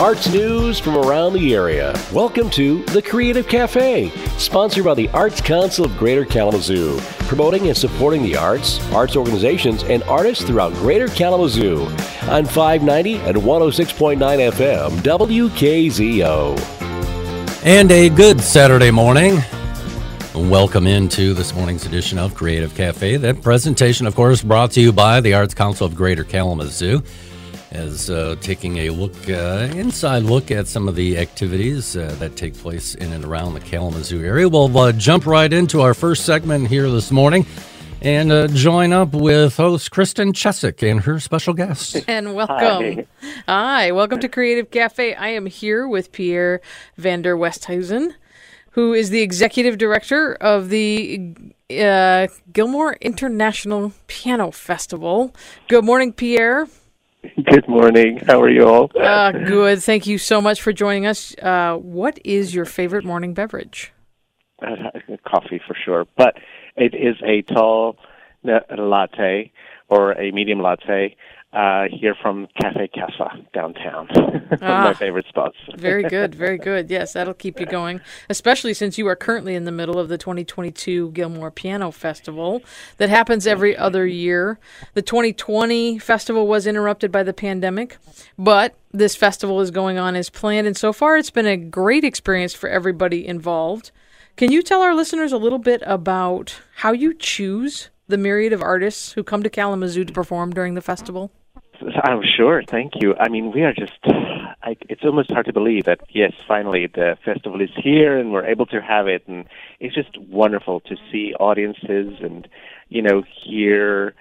arts 0.00 0.28
news 0.28 0.78
from 0.78 0.94
around 0.94 1.32
the 1.32 1.54
area. 1.54 1.98
Welcome 2.12 2.50
to 2.50 2.84
The 2.84 3.00
Creative 3.00 3.48
Cafe, 3.48 4.10
sponsored 4.36 4.84
by 4.84 4.92
the 4.92 5.08
Arts 5.08 5.40
Council 5.40 5.86
of 5.86 5.96
Greater 5.96 6.26
Kalamazoo, 6.26 6.98
promoting 7.20 7.68
and 7.68 7.76
supporting 7.76 8.22
the 8.22 8.36
arts, 8.36 8.78
arts 8.92 9.16
organizations, 9.16 9.84
and 9.84 10.02
artists 10.02 10.44
throughout 10.44 10.74
Greater 10.74 11.08
Kalamazoo 11.08 11.86
on 12.28 12.44
590 12.44 13.14
and 13.20 13.38
106.9 13.38 14.18
FM 14.52 14.90
WKZO. 14.98 16.58
And 17.64 17.90
a 17.90 18.10
good 18.10 18.42
Saturday 18.42 18.90
morning. 18.90 19.38
Welcome 20.34 20.86
into 20.86 21.32
this 21.32 21.54
morning's 21.54 21.86
edition 21.86 22.18
of 22.18 22.34
Creative 22.34 22.74
Cafe. 22.74 23.16
That 23.16 23.40
presentation, 23.40 24.06
of 24.06 24.14
course, 24.14 24.42
brought 24.42 24.72
to 24.72 24.80
you 24.82 24.92
by 24.92 25.22
the 25.22 25.32
Arts 25.32 25.54
Council 25.54 25.86
of 25.86 25.94
Greater 25.94 26.22
Kalamazoo 26.22 27.02
as 27.70 28.10
uh, 28.10 28.36
taking 28.40 28.78
a 28.78 28.90
look, 28.90 29.14
uh, 29.28 29.68
inside 29.74 30.22
look 30.22 30.50
at 30.50 30.66
some 30.66 30.88
of 30.88 30.94
the 30.94 31.18
activities 31.18 31.96
uh, 31.96 32.14
that 32.18 32.36
take 32.36 32.54
place 32.54 32.94
in 32.94 33.12
and 33.12 33.24
around 33.24 33.54
the 33.54 33.60
Kalamazoo 33.60 34.24
area. 34.24 34.48
We'll 34.48 34.76
uh, 34.78 34.92
jump 34.92 35.26
right 35.26 35.52
into 35.52 35.80
our 35.80 35.94
first 35.94 36.24
segment 36.24 36.68
here 36.68 36.88
this 36.90 37.10
morning 37.10 37.46
and 38.00 38.30
uh, 38.30 38.46
join 38.48 38.92
up 38.92 39.14
with 39.14 39.56
host 39.56 39.90
Kristen 39.90 40.32
Chesak 40.32 40.88
and 40.88 41.00
her 41.00 41.18
special 41.18 41.54
guest. 41.54 41.96
And 42.08 42.34
welcome. 42.34 42.56
Hi. 42.56 43.06
Hi, 43.46 43.92
welcome 43.92 44.20
to 44.20 44.28
Creative 44.28 44.70
Cafe. 44.70 45.14
I 45.14 45.28
am 45.28 45.46
here 45.46 45.88
with 45.88 46.12
Pierre 46.12 46.60
Vander 46.96 47.36
Westhuizen, 47.36 48.14
who 48.72 48.92
is 48.92 49.10
the 49.10 49.22
executive 49.22 49.76
director 49.78 50.34
of 50.34 50.68
the 50.68 51.34
uh, 51.70 52.28
Gilmore 52.52 52.94
International 53.00 53.92
Piano 54.06 54.50
Festival. 54.52 55.34
Good 55.68 55.84
morning, 55.84 56.12
Pierre. 56.12 56.68
Good 57.44 57.68
morning. 57.68 58.18
How 58.26 58.40
are 58.40 58.50
you 58.50 58.66
all? 58.66 58.90
Uh, 58.98 59.32
good. 59.32 59.82
Thank 59.82 60.06
you 60.06 60.18
so 60.18 60.40
much 60.40 60.60
for 60.60 60.72
joining 60.72 61.06
us. 61.06 61.34
Uh, 61.40 61.76
what 61.76 62.18
is 62.24 62.54
your 62.54 62.64
favorite 62.64 63.04
morning 63.04 63.34
beverage? 63.34 63.92
Uh, 64.62 64.90
coffee 65.26 65.60
for 65.66 65.74
sure, 65.74 66.06
but 66.16 66.36
it 66.76 66.94
is 66.94 67.16
a 67.24 67.42
tall 67.42 67.96
latte 68.44 69.52
or 69.88 70.12
a 70.12 70.30
medium 70.30 70.60
latte 70.60 71.16
uh, 71.52 71.84
here 71.90 72.14
from 72.20 72.48
Cafe 72.60 72.88
Casa 72.94 73.30
downtown. 73.54 74.08
One 74.14 74.58
ah, 74.62 74.78
of 74.78 74.84
my 74.84 74.94
favorite 74.94 75.26
spots. 75.28 75.56
very 75.76 76.02
good, 76.02 76.34
very 76.34 76.58
good. 76.58 76.90
Yes, 76.90 77.14
that'll 77.14 77.34
keep 77.34 77.58
you 77.58 77.66
going, 77.66 78.00
especially 78.28 78.74
since 78.74 78.98
you 78.98 79.06
are 79.06 79.16
currently 79.16 79.54
in 79.54 79.64
the 79.64 79.72
middle 79.72 79.98
of 79.98 80.08
the 80.08 80.18
2022 80.18 81.12
Gilmore 81.12 81.50
Piano 81.50 81.90
Festival 81.90 82.62
that 82.98 83.08
happens 83.08 83.46
every 83.46 83.76
other 83.76 84.06
year. 84.06 84.58
The 84.94 85.02
2020 85.02 85.98
festival 85.98 86.46
was 86.46 86.66
interrupted 86.66 87.10
by 87.10 87.22
the 87.22 87.32
pandemic, 87.32 87.96
but 88.36 88.74
this 88.92 89.16
festival 89.16 89.60
is 89.60 89.70
going 89.70 89.98
on 89.98 90.14
as 90.14 90.28
planned, 90.28 90.66
and 90.66 90.76
so 90.76 90.92
far 90.92 91.16
it's 91.16 91.30
been 91.30 91.46
a 91.46 91.56
great 91.56 92.04
experience 92.04 92.54
for 92.54 92.68
everybody 92.68 93.26
involved. 93.26 93.92
Can 94.36 94.52
you 94.52 94.62
tell 94.62 94.82
our 94.82 94.94
listeners 94.94 95.32
a 95.32 95.38
little 95.38 95.58
bit 95.58 95.82
about 95.86 96.60
how 96.76 96.92
you 96.92 97.14
choose 97.14 97.88
the 98.08 98.18
myriad 98.18 98.52
of 98.52 98.62
artists 98.62 99.12
who 99.12 99.22
come 99.22 99.42
to 99.42 99.50
Kalamazoo 99.50 100.04
to 100.04 100.12
perform 100.12 100.52
during 100.52 100.74
the 100.74 100.80
festival? 100.80 101.30
I'm 102.02 102.22
sure. 102.36 102.62
Thank 102.62 102.94
you. 103.00 103.14
I 103.18 103.28
mean, 103.28 103.52
we 103.52 103.62
are 103.62 103.72
just. 103.72 103.92
I, 104.62 104.76
it's 104.88 105.04
almost 105.04 105.30
hard 105.30 105.46
to 105.46 105.52
believe 105.52 105.84
that 105.84 106.00
yes, 106.08 106.32
finally 106.48 106.86
the 106.86 107.16
festival 107.24 107.60
is 107.60 107.70
here 107.76 108.18
and 108.18 108.32
we're 108.32 108.46
able 108.46 108.66
to 108.66 108.80
have 108.80 109.06
it, 109.06 109.26
and 109.26 109.44
it's 109.80 109.94
just 109.94 110.18
wonderful 110.18 110.80
to 110.80 110.96
see 111.10 111.34
audiences 111.38 112.14
and 112.20 112.48
you 112.88 113.02
know 113.02 113.22
hear 113.44 114.14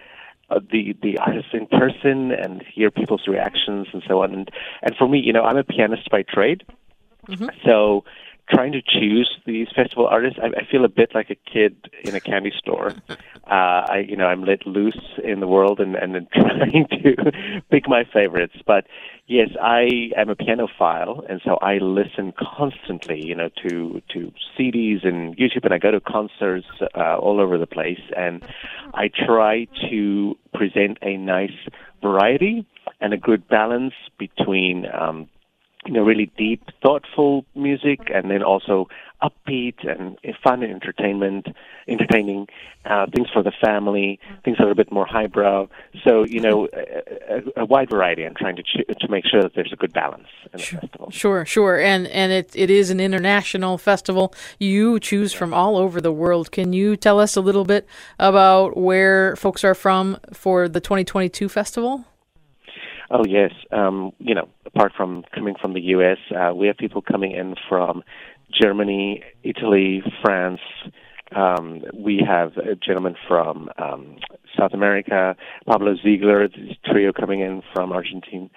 uh, 0.49 0.59
the 0.71 0.95
the 1.01 1.17
artists 1.17 1.51
in 1.53 1.65
person 1.67 2.31
and 2.31 2.63
hear 2.73 2.91
people's 2.91 3.27
reactions 3.27 3.87
and 3.93 4.03
so 4.07 4.21
on. 4.21 4.33
And 4.33 4.51
and 4.81 4.95
for 4.97 5.07
me, 5.07 5.19
you 5.19 5.33
know, 5.33 5.43
I'm 5.43 5.57
a 5.57 5.63
pianist 5.63 6.09
by 6.09 6.23
trade, 6.23 6.63
mm-hmm. 7.27 7.47
so 7.65 8.03
trying 8.49 8.71
to 8.73 8.81
choose 8.81 9.29
these 9.45 9.67
festival 9.75 10.07
artists, 10.07 10.39
I, 10.41 10.47
I 10.47 10.65
feel 10.69 10.85
a 10.85 10.89
bit 10.89 11.11
like 11.15 11.29
a 11.29 11.35
kid 11.35 11.89
in 12.03 12.15
a 12.15 12.19
candy 12.19 12.51
store. 12.57 12.93
Uh, 13.45 13.85
I, 13.87 14.05
you 14.09 14.17
know, 14.17 14.25
I'm 14.25 14.43
let 14.43 14.65
loose 14.65 15.19
in 15.23 15.39
the 15.39 15.45
world 15.45 15.79
and, 15.79 15.95
and 15.95 16.27
trying 16.33 16.87
to 16.87 17.61
pick 17.69 17.87
my 17.87 18.03
favorites. 18.11 18.55
But 18.65 18.87
yes, 19.27 19.49
I 19.61 20.09
am 20.17 20.31
a 20.31 20.35
pianophile, 20.35 21.23
and 21.29 21.39
so 21.45 21.57
I 21.61 21.77
listen 21.77 22.33
constantly, 22.39 23.23
you 23.23 23.35
know, 23.35 23.49
to 23.61 24.01
to 24.13 24.33
CDs 24.57 25.07
and 25.07 25.37
YouTube, 25.37 25.63
and 25.63 25.75
I 25.75 25.77
go 25.77 25.91
to 25.91 25.99
concerts 25.99 26.65
uh, 26.95 27.17
all 27.17 27.39
over 27.39 27.59
the 27.59 27.67
place, 27.67 28.01
and 28.17 28.43
I 28.95 29.09
try 29.09 29.67
to 29.91 30.35
present 30.55 30.97
a 31.03 31.15
nice 31.15 31.51
variety 32.01 32.65
and 32.99 33.13
a 33.13 33.17
good 33.17 33.47
balance 33.47 33.93
between 34.17 34.87
um, 34.91 35.29
you 35.85 35.93
know, 35.93 36.03
really 36.03 36.31
deep, 36.37 36.63
thoughtful 36.81 37.45
music, 37.55 37.99
and 38.13 38.29
then 38.29 38.43
also 38.43 38.87
upbeat 39.21 39.87
and 39.87 40.17
fun 40.43 40.61
and 40.61 40.71
entertainment, 40.71 41.47
entertaining 41.87 42.47
uh, 42.85 43.05
things 43.13 43.27
for 43.31 43.41
the 43.41 43.51
family, 43.63 44.19
things 44.43 44.57
that 44.57 44.67
are 44.67 44.71
a 44.71 44.75
bit 44.75 44.91
more 44.91 45.05
highbrow. 45.05 45.67
So, 46.03 46.23
you 46.23 46.39
know, 46.41 46.67
a, 46.73 47.61
a 47.61 47.65
wide 47.65 47.89
variety. 47.89 48.25
I'm 48.25 48.35
trying 48.35 48.55
to 48.57 48.63
ch- 48.63 48.85
to 48.99 49.07
make 49.07 49.25
sure 49.25 49.41
that 49.41 49.53
there's 49.55 49.73
a 49.73 49.75
good 49.75 49.93
balance 49.93 50.27
in 50.53 50.59
the 50.59 50.63
festival. 50.63 51.11
Sure, 51.11 51.45
sure, 51.45 51.79
and 51.79 52.07
and 52.07 52.31
it 52.31 52.51
it 52.55 52.69
is 52.69 52.89
an 52.89 52.99
international 52.99 53.77
festival. 53.77 54.33
You 54.59 54.99
choose 54.99 55.33
from 55.33 55.53
all 55.53 55.77
over 55.77 56.01
the 56.01 56.11
world. 56.11 56.51
Can 56.51 56.73
you 56.73 56.95
tell 56.95 57.19
us 57.19 57.35
a 57.35 57.41
little 57.41 57.65
bit 57.65 57.87
about 58.19 58.77
where 58.77 59.35
folks 59.35 59.63
are 59.63 59.75
from 59.75 60.17
for 60.33 60.67
the 60.67 60.79
2022 60.79 61.49
festival? 61.49 62.05
Oh 63.11 63.23
yes, 63.25 63.51
um, 63.71 64.11
you 64.19 64.33
know, 64.33 64.49
apart 64.65 64.93
from 64.95 65.23
coming 65.33 65.55
from 65.59 65.73
the 65.73 65.81
U.S., 65.81 66.17
uh, 66.35 66.53
we 66.53 66.67
have 66.67 66.77
people 66.77 67.01
coming 67.01 67.31
in 67.31 67.55
from 67.69 68.03
Germany, 68.51 69.23
Italy, 69.43 70.01
France. 70.23 70.61
Um, 71.35 71.83
we 71.93 72.23
have 72.25 72.57
a 72.57 72.75
gentleman 72.75 73.15
from 73.27 73.69
um, 73.77 74.17
South 74.57 74.73
America, 74.73 75.35
Pablo 75.65 75.95
Ziegler, 76.03 76.47
this 76.47 76.77
trio 76.85 77.11
coming 77.11 77.41
in 77.41 77.61
from 77.73 77.91
Argentina, 77.91 78.49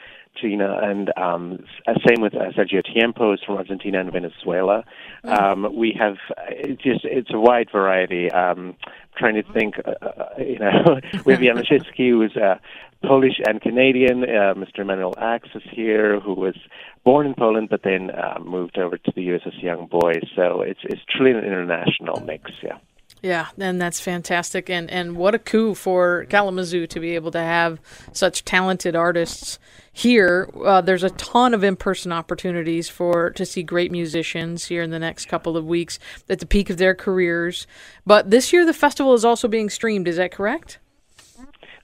and 0.43 1.11
um, 1.17 1.65
same 2.07 2.21
with 2.21 2.35
uh, 2.35 2.53
Sergio 2.57 2.83
Tiempo 2.85 3.33
is 3.33 3.41
from 3.45 3.57
Argentina 3.57 4.01
and 4.01 4.13
Venezuela. 4.13 4.85
Mm. 5.25 5.41
Um, 5.41 5.77
we 5.77 5.97
have 5.99 6.17
it 6.49 6.79
just 6.81 7.05
it's 7.05 7.31
a 7.33 7.41
wide 7.41 7.69
variety. 7.73 8.31
Um, 8.31 8.77
trying 9.17 9.35
to 9.35 9.43
think, 9.53 9.75
uh, 9.85 9.91
uh 10.05 10.29
you 10.39 10.59
know, 10.59 11.01
we 11.25 11.33
have 11.33 11.43
Jan 11.43 11.57
Lisiecki, 11.57 12.11
who's 12.11 12.37
uh, 12.37 12.57
Polish 13.03 13.41
and 13.47 13.61
Canadian. 13.61 14.25
Uh, 14.25 14.55
Mr. 14.55 14.81
Emanuel 14.81 15.15
Ax 15.19 15.49
is 15.55 15.63
here, 15.71 16.21
who 16.21 16.35
was 16.35 16.57
born 17.05 17.27
in 17.27 17.35
Poland 17.35 17.69
but 17.71 17.83
then 17.83 18.11
uh, 18.11 18.39
moved 18.41 18.79
over 18.79 18.99
to 18.99 19.13
the 19.15 19.23
U.S. 19.23 19.43
as 19.47 19.55
a 19.55 19.65
young 19.65 19.87
boy. 19.87 20.15
So 20.35 20.63
it's 20.63 20.81
it's 20.85 21.03
truly 21.09 21.33
an 21.33 21.45
international 21.45 22.21
mix. 22.21 22.51
Yeah. 22.63 22.79
Yeah, 23.21 23.49
and 23.59 23.81
that's 23.83 23.99
fantastic, 23.99 24.71
and 24.71 24.89
and 24.91 25.17
what 25.17 25.35
a 25.35 25.41
coup 25.41 25.75
for 25.75 26.27
Kalamazoo 26.27 26.87
to 26.87 27.01
be 27.01 27.17
able 27.17 27.33
to 27.33 27.41
have 27.41 27.81
such 28.13 28.45
talented 28.45 28.95
artists 28.95 29.59
here. 29.93 30.49
Uh, 30.65 30.81
there's 30.81 31.03
a 31.03 31.11
ton 31.11 31.53
of 31.53 31.65
in-person 31.65 32.13
opportunities 32.13 32.89
for 32.89 33.31
to 33.31 33.45
see 33.45 33.65
great 33.65 33.91
musicians 33.91 34.67
here 34.67 34.83
in 34.83 34.91
the 34.91 35.01
next 35.01 35.27
couple 35.27 35.57
of 35.57 35.67
weeks 35.67 35.99
at 36.29 36.39
the 36.39 36.47
peak 36.47 36.71
of 36.71 36.77
their 36.77 36.95
careers. 36.95 37.67
But 38.07 38.31
this 38.31 38.53
year, 38.53 38.65
the 38.65 38.73
festival 38.73 39.15
is 39.15 39.25
also 39.25 39.49
being 39.49 39.69
streamed. 39.69 40.07
Is 40.07 40.17
that 40.17 40.31
correct? 40.31 40.79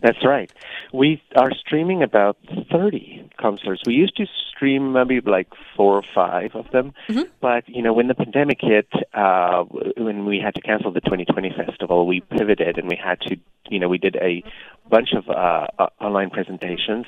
That's 0.05 0.23
right. 0.23 0.53
We 0.93 1.23
are 1.35 1.51
streaming 1.53 2.03
about 2.03 2.37
30 2.71 3.31
concerts. 3.41 3.81
We 3.87 3.95
used 3.95 4.15
to 4.19 4.27
stream 4.55 4.93
maybe 4.93 5.19
like 5.23 5.49
four 5.75 5.97
or 5.97 6.03
five 6.15 6.55
of 6.55 6.71
them, 6.73 6.93
mm-hmm. 7.09 7.23
but 7.41 7.67
you 7.67 7.81
know, 7.81 7.95
when 7.95 8.09
the 8.09 8.15
pandemic 8.15 8.59
hit, 8.61 8.87
uh, 9.15 9.65
when 9.97 10.27
we 10.27 10.41
had 10.45 10.57
to 10.57 10.61
cancel 10.61 10.93
the 10.93 11.01
2020 11.01 11.55
festival, 11.57 12.07
we 12.07 12.21
pivoted 12.21 12.77
and 12.77 12.87
we 12.87 13.01
had 13.03 13.19
to, 13.23 13.39
you 13.71 13.79
know, 13.79 13.89
we 13.89 13.97
did 13.97 14.17
a 14.17 14.45
bunch 14.91 15.15
of 15.15 15.27
uh, 15.31 15.69
uh, 15.79 15.87
online 16.03 16.29
presentations 16.29 17.07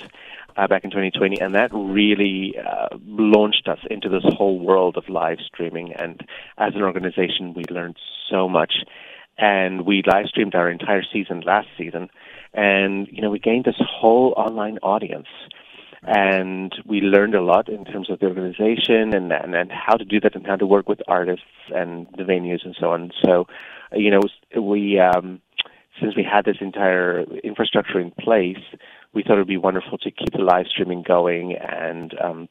uh, 0.56 0.66
back 0.66 0.82
in 0.82 0.88
2020, 0.88 1.38
and 1.38 1.54
that 1.54 1.70
really 1.74 2.54
uh, 2.58 2.88
launched 3.04 3.68
us 3.68 3.80
into 3.90 4.08
this 4.08 4.24
whole 4.24 4.58
world 4.58 4.96
of 4.96 5.06
live 5.10 5.40
streaming. 5.46 5.92
And 5.92 6.26
as 6.56 6.74
an 6.74 6.80
organization, 6.80 7.52
we 7.52 7.64
learned 7.70 7.98
so 8.30 8.48
much, 8.48 8.72
and 9.36 9.84
we 9.84 10.02
live 10.06 10.28
streamed 10.28 10.54
our 10.54 10.70
entire 10.70 11.02
season 11.12 11.42
last 11.42 11.68
season 11.76 12.08
and 12.56 13.06
you 13.10 13.22
know 13.22 13.30
we 13.30 13.38
gained 13.38 13.64
this 13.64 13.80
whole 13.80 14.34
online 14.36 14.78
audience. 14.82 15.28
And 16.08 16.72
we 16.86 17.00
learned 17.00 17.34
a 17.34 17.42
lot 17.42 17.68
in 17.68 17.84
terms 17.84 18.10
of 18.10 18.20
the 18.20 18.26
organization 18.26 19.12
and, 19.12 19.32
and 19.32 19.56
and 19.56 19.72
how 19.72 19.96
to 19.96 20.04
do 20.04 20.20
that 20.20 20.36
and 20.36 20.46
how 20.46 20.54
to 20.54 20.66
work 20.66 20.88
with 20.88 21.00
artists 21.08 21.42
and 21.74 22.06
the 22.16 22.22
venues 22.22 22.64
and 22.64 22.76
so 22.78 22.92
on. 22.92 23.10
So 23.24 23.46
you 23.92 24.10
know 24.12 24.20
we 24.60 25.00
um 25.00 25.40
since 26.00 26.14
we 26.14 26.22
had 26.22 26.44
this 26.44 26.58
entire 26.60 27.22
infrastructure 27.42 27.98
in 27.98 28.12
place 28.12 28.62
we 29.14 29.22
thought 29.22 29.34
it 29.34 29.38
would 29.38 29.46
be 29.48 29.56
wonderful 29.56 29.98
to 29.98 30.10
keep 30.10 30.30
the 30.32 30.42
live 30.42 30.66
streaming 30.66 31.02
going 31.02 31.56
and 31.56 32.14
um 32.22 32.48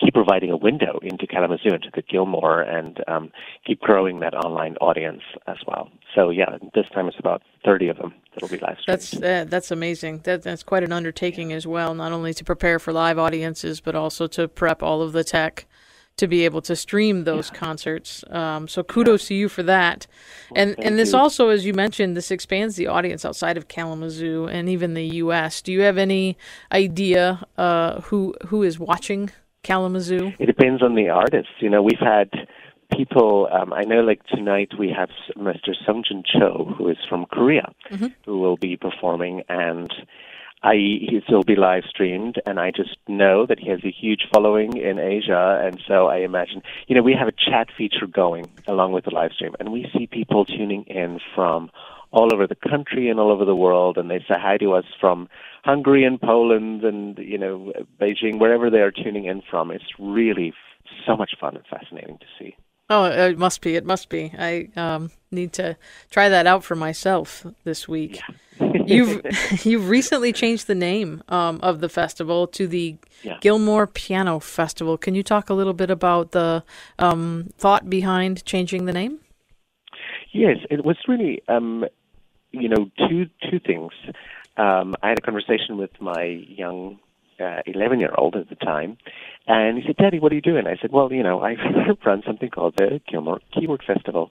keep 0.00 0.14
providing 0.14 0.50
a 0.50 0.56
window 0.56 0.98
into 1.02 1.26
Kalamazoo, 1.26 1.70
into 1.74 1.90
the 1.94 2.02
Gilmore, 2.02 2.62
and 2.62 3.02
um, 3.08 3.30
keep 3.66 3.80
growing 3.80 4.20
that 4.20 4.34
online 4.34 4.76
audience 4.76 5.22
as 5.46 5.58
well. 5.66 5.90
So 6.14 6.30
yeah, 6.30 6.58
this 6.74 6.86
time 6.94 7.08
it's 7.08 7.18
about 7.18 7.42
30 7.64 7.88
of 7.88 7.96
them 7.96 8.14
that'll 8.34 8.48
be 8.48 8.58
live 8.58 8.78
streamed. 8.80 9.00
That's 9.00 9.16
uh, 9.16 9.44
that's 9.48 9.70
amazing. 9.70 10.20
That 10.24 10.42
that's 10.42 10.62
quite 10.62 10.82
an 10.82 10.92
undertaking 10.92 11.52
as 11.52 11.66
well. 11.66 11.94
Not 11.94 12.12
only 12.12 12.34
to 12.34 12.44
prepare 12.44 12.78
for 12.78 12.92
live 12.92 13.18
audiences, 13.18 13.80
but 13.80 13.94
also 13.94 14.26
to 14.28 14.48
prep 14.48 14.82
all 14.82 15.02
of 15.02 15.12
the 15.12 15.24
tech 15.24 15.66
to 16.18 16.26
be 16.26 16.44
able 16.44 16.60
to 16.60 16.74
stream 16.74 17.24
those 17.24 17.48
yeah. 17.52 17.58
concerts. 17.58 18.24
Um, 18.30 18.66
so 18.66 18.82
kudos 18.82 19.24
yeah. 19.24 19.28
to 19.28 19.34
you 19.34 19.48
for 19.48 19.62
that. 19.62 20.06
Well, 20.50 20.62
and 20.62 20.84
and 20.84 20.98
this 20.98 21.12
you. 21.12 21.18
also, 21.18 21.48
as 21.48 21.64
you 21.64 21.72
mentioned, 21.72 22.16
this 22.16 22.30
expands 22.30 22.76
the 22.76 22.88
audience 22.88 23.24
outside 23.24 23.56
of 23.56 23.68
Kalamazoo 23.68 24.46
and 24.46 24.68
even 24.68 24.94
the 24.94 25.06
U.S. 25.06 25.62
Do 25.62 25.72
you 25.72 25.80
have 25.82 25.96
any 25.96 26.36
idea 26.72 27.46
uh, 27.56 28.00
who 28.02 28.34
who 28.48 28.62
is 28.62 28.78
watching 28.78 29.30
Kalamazoo? 29.68 30.32
It 30.38 30.46
depends 30.46 30.82
on 30.82 30.94
the 30.94 31.10
artist. 31.10 31.50
You 31.60 31.68
know, 31.68 31.82
we've 31.82 32.00
had 32.00 32.30
people. 32.90 33.48
Um, 33.52 33.72
I 33.72 33.82
know, 33.82 34.00
like 34.00 34.24
tonight, 34.26 34.72
we 34.78 34.88
have 34.96 35.10
Mr. 35.36 35.74
Seong-Jin 35.86 36.22
Cho, 36.24 36.74
who 36.76 36.88
is 36.88 36.96
from 37.08 37.26
Korea, 37.26 37.70
mm-hmm. 37.90 38.06
who 38.24 38.38
will 38.38 38.56
be 38.56 38.76
performing 38.76 39.42
and 39.48 39.92
I 40.62 40.74
he'll 41.28 41.44
be 41.44 41.54
live 41.54 41.84
streamed, 41.88 42.40
and 42.44 42.58
I 42.58 42.72
just 42.72 42.96
know 43.06 43.46
that 43.46 43.60
he 43.60 43.68
has 43.68 43.78
a 43.84 43.92
huge 43.92 44.26
following 44.32 44.76
in 44.76 44.98
Asia, 44.98 45.62
and 45.64 45.80
so 45.86 46.08
I 46.08 46.18
imagine, 46.18 46.62
you 46.88 46.96
know, 46.96 47.02
we 47.02 47.14
have 47.14 47.28
a 47.28 47.32
chat 47.32 47.68
feature 47.76 48.08
going 48.08 48.50
along 48.66 48.92
with 48.92 49.04
the 49.04 49.14
live 49.14 49.32
stream, 49.32 49.54
and 49.60 49.70
we 49.70 49.88
see 49.96 50.08
people 50.08 50.44
tuning 50.44 50.82
in 50.84 51.20
from 51.34 51.70
all 52.10 52.32
over 52.32 52.46
the 52.46 52.56
country 52.56 53.08
and 53.08 53.20
all 53.20 53.30
over 53.30 53.44
the 53.44 53.56
world, 53.56 53.98
and 53.98 54.10
they 54.10 54.18
say 54.20 54.34
hi 54.38 54.56
to 54.58 54.72
us 54.72 54.84
from 55.00 55.28
Hungary 55.64 56.04
and 56.04 56.20
Poland 56.20 56.84
and 56.84 57.18
you 57.18 57.38
know 57.38 57.72
Beijing, 58.00 58.38
wherever 58.38 58.70
they 58.70 58.80
are 58.80 58.90
tuning 58.90 59.26
in 59.26 59.42
from. 59.50 59.70
It's 59.70 59.84
really 59.98 60.52
so 61.06 61.16
much 61.16 61.32
fun 61.40 61.56
and 61.56 61.64
fascinating 61.66 62.18
to 62.18 62.26
see. 62.38 62.56
Oh, 62.90 63.04
it 63.04 63.38
must 63.38 63.60
be. 63.60 63.76
It 63.76 63.84
must 63.84 64.08
be. 64.08 64.32
I 64.38 64.68
um, 64.74 65.10
need 65.30 65.52
to 65.54 65.76
try 66.10 66.30
that 66.30 66.46
out 66.46 66.64
for 66.64 66.74
myself 66.74 67.44
this 67.64 67.86
week. 67.86 68.16
Yeah. 68.16 68.72
you've 68.86 69.66
you've 69.66 69.88
recently 69.88 70.32
changed 70.32 70.66
the 70.66 70.74
name 70.74 71.22
um, 71.28 71.60
of 71.62 71.80
the 71.80 71.88
festival 71.88 72.46
to 72.46 72.66
the 72.66 72.96
yeah. 73.22 73.36
Gilmore 73.40 73.86
Piano 73.86 74.40
Festival. 74.40 74.96
Can 74.96 75.14
you 75.14 75.22
talk 75.22 75.50
a 75.50 75.54
little 75.54 75.74
bit 75.74 75.90
about 75.90 76.32
the 76.32 76.64
um, 76.98 77.50
thought 77.58 77.90
behind 77.90 78.44
changing 78.46 78.86
the 78.86 78.92
name? 78.92 79.18
Yes, 80.32 80.56
it 80.70 80.84
was 80.84 80.96
really 81.06 81.42
um, 81.48 81.84
you 82.60 82.68
know 82.68 82.90
two 83.08 83.26
two 83.50 83.58
things. 83.58 83.92
Um, 84.56 84.96
I 85.02 85.10
had 85.10 85.18
a 85.18 85.22
conversation 85.22 85.76
with 85.76 85.90
my 86.00 86.24
young 86.24 86.98
11 87.38 87.98
uh, 87.98 88.00
year 88.00 88.14
old 88.16 88.34
at 88.36 88.48
the 88.48 88.56
time. 88.56 88.98
And 89.46 89.78
he 89.78 89.86
said, 89.86 89.96
Daddy, 89.96 90.18
what 90.18 90.32
are 90.32 90.34
you 90.34 90.40
doing? 90.40 90.66
I 90.66 90.76
said, 90.80 90.90
Well, 90.92 91.12
you 91.12 91.22
know, 91.22 91.42
I 91.42 91.56
run 92.04 92.22
something 92.26 92.50
called 92.50 92.74
the 92.76 93.00
Gilmore 93.08 93.40
Keyboard 93.52 93.82
Festival. 93.86 94.30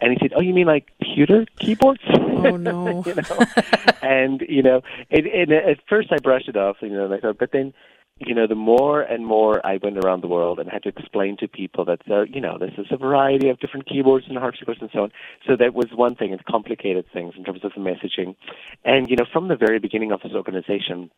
And 0.00 0.12
he 0.12 0.18
said, 0.20 0.32
Oh, 0.36 0.40
you 0.40 0.52
mean 0.54 0.66
like 0.66 0.88
pewter 1.00 1.46
keyboards? 1.58 2.02
Oh, 2.08 2.56
no. 2.56 3.02
you 3.06 3.14
know? 3.14 3.46
and, 4.02 4.40
you 4.48 4.62
know, 4.62 4.82
it, 5.10 5.26
it, 5.26 5.50
at 5.50 5.78
first 5.88 6.12
I 6.12 6.18
brushed 6.18 6.48
it 6.48 6.56
off, 6.56 6.76
you 6.80 6.90
know, 6.90 7.04
and 7.06 7.14
I 7.14 7.18
thought, 7.18 7.38
but 7.38 7.52
then, 7.52 7.72
you 8.20 8.34
know, 8.34 8.46
the 8.46 8.54
more 8.54 9.02
and 9.02 9.24
more 9.24 9.64
I 9.64 9.78
went 9.82 9.98
around 9.98 10.22
the 10.22 10.28
world 10.28 10.58
and 10.58 10.68
had 10.68 10.82
to 10.84 10.88
explain 10.88 11.36
to 11.38 11.48
people 11.48 11.84
that, 11.84 12.00
uh, 12.10 12.22
you 12.22 12.40
know, 12.40 12.58
this 12.58 12.72
is 12.76 12.86
a 12.90 12.96
variety 12.96 13.48
of 13.48 13.60
different 13.60 13.86
keyboards 13.86 14.26
and 14.28 14.36
harpsichords 14.36 14.80
and 14.80 14.90
so 14.92 15.04
on. 15.04 15.12
So 15.46 15.56
that 15.56 15.74
was 15.74 15.86
one 15.94 16.16
thing. 16.16 16.32
It 16.32 16.44
complicated 16.44 17.06
things 17.12 17.34
in 17.36 17.44
terms 17.44 17.64
of 17.64 17.72
the 17.74 17.80
messaging. 17.80 18.34
And, 18.84 19.08
you 19.08 19.16
know, 19.16 19.26
from 19.32 19.48
the 19.48 19.56
very 19.56 19.78
beginning 19.78 20.12
of 20.12 20.20
this 20.22 20.32
organization, 20.32 21.10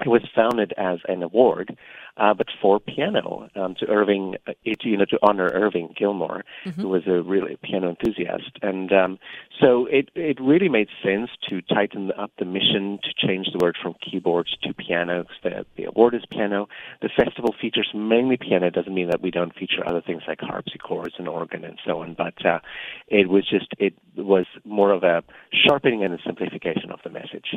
it 0.00 0.08
was 0.08 0.22
founded 0.34 0.74
as 0.76 0.98
an 1.08 1.22
award, 1.22 1.76
uh, 2.16 2.34
but 2.34 2.48
for 2.60 2.80
piano 2.80 3.48
um, 3.56 3.74
to 3.78 3.86
Irving, 3.86 4.36
uh, 4.46 4.52
you 4.64 4.96
know, 4.96 5.04
to 5.04 5.18
honor 5.22 5.50
Irving 5.52 5.94
Gilmore, 5.96 6.44
mm-hmm. 6.64 6.80
who 6.80 6.88
was 6.88 7.02
a 7.06 7.22
really 7.22 7.56
piano 7.62 7.90
enthusiast, 7.90 8.58
and 8.62 8.92
um, 8.92 9.18
so 9.60 9.86
it 9.86 10.10
it 10.14 10.40
really 10.40 10.68
made 10.68 10.88
sense 11.02 11.30
to 11.48 11.60
tighten 11.62 12.12
up 12.18 12.32
the 12.38 12.44
mission 12.44 12.98
to 13.02 13.26
change 13.26 13.48
the 13.52 13.58
word 13.62 13.76
from 13.80 13.94
keyboards 13.94 14.56
to 14.62 14.74
piano. 14.74 15.24
The, 15.42 15.64
the 15.76 15.84
award 15.84 16.14
is 16.14 16.22
piano. 16.30 16.68
The 17.00 17.10
festival 17.16 17.54
features 17.60 17.90
mainly 17.94 18.36
piano. 18.36 18.66
It 18.66 18.74
doesn't 18.74 18.94
mean 18.94 19.10
that 19.10 19.22
we 19.22 19.30
don't 19.30 19.54
feature 19.54 19.86
other 19.86 20.00
things 20.00 20.22
like 20.26 20.40
harpsichords 20.40 21.14
and 21.18 21.28
organ 21.28 21.64
and 21.64 21.78
so 21.86 22.00
on, 22.00 22.14
but 22.14 22.44
uh, 22.44 22.60
it 23.08 23.28
was 23.28 23.48
just 23.48 23.68
it 23.78 23.94
was 24.16 24.46
more 24.64 24.92
of 24.92 25.02
a 25.02 25.22
sharpening 25.52 26.04
and 26.04 26.14
a 26.14 26.18
simplification 26.24 26.90
of 26.90 27.00
the 27.04 27.10
message. 27.10 27.54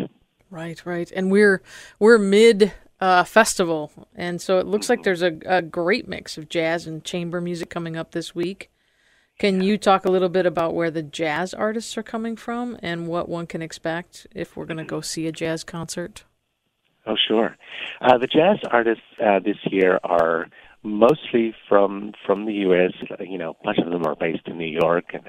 Right, 0.50 0.82
right. 0.86 1.12
And 1.12 1.32
we're 1.32 1.62
we're 2.00 2.18
mid 2.18 2.72
uh, 3.00 3.24
festival, 3.24 3.92
and 4.16 4.42
so 4.42 4.60
it 4.60 4.66
looks 4.66 4.90
like 4.90 5.04
there's 5.04 5.22
a, 5.22 5.38
a 5.46 5.62
great 5.62 6.08
mix 6.08 6.38
of 6.38 6.50
jazz 6.50 6.88
and 6.88 7.04
chamber 7.04 7.42
music 7.42 7.70
coming 7.70 7.98
up 7.98 8.12
this 8.12 8.34
week. 8.34 8.72
Can 9.40 9.62
you 9.62 9.78
talk 9.78 10.06
a 10.06 10.10
little 10.10 10.30
bit 10.30 10.48
about 10.48 10.74
where 10.74 10.90
the 10.90 11.04
jazz 11.04 11.54
artists 11.54 11.96
are 11.96 12.04
coming 12.04 12.36
from 12.36 12.76
and 12.82 13.08
what 13.08 13.30
one 13.30 13.46
can 13.46 13.62
expect 13.62 14.26
if 14.34 14.58
we're 14.58 14.66
going 14.66 14.78
to 14.78 14.84
go 14.84 15.00
see 15.00 15.28
a 15.28 15.32
jazz 15.32 15.64
concert? 15.64 16.24
Oh, 17.06 17.16
sure. 17.16 17.56
Uh, 18.02 18.18
the 18.18 18.26
jazz 18.26 18.58
artists 18.72 19.04
uh, 19.24 19.40
this 19.40 19.58
year 19.66 20.00
are 20.04 20.48
mostly 20.84 21.54
from 21.68 22.14
from 22.26 22.46
the 22.46 22.54
U.S. 22.54 22.94
You 23.20 23.38
know, 23.38 23.56
a 23.60 23.64
bunch 23.64 23.80
of 23.80 23.92
them 23.92 24.06
are 24.06 24.16
based 24.16 24.48
in 24.48 24.58
New 24.58 24.66
York, 24.66 25.14
and 25.14 25.24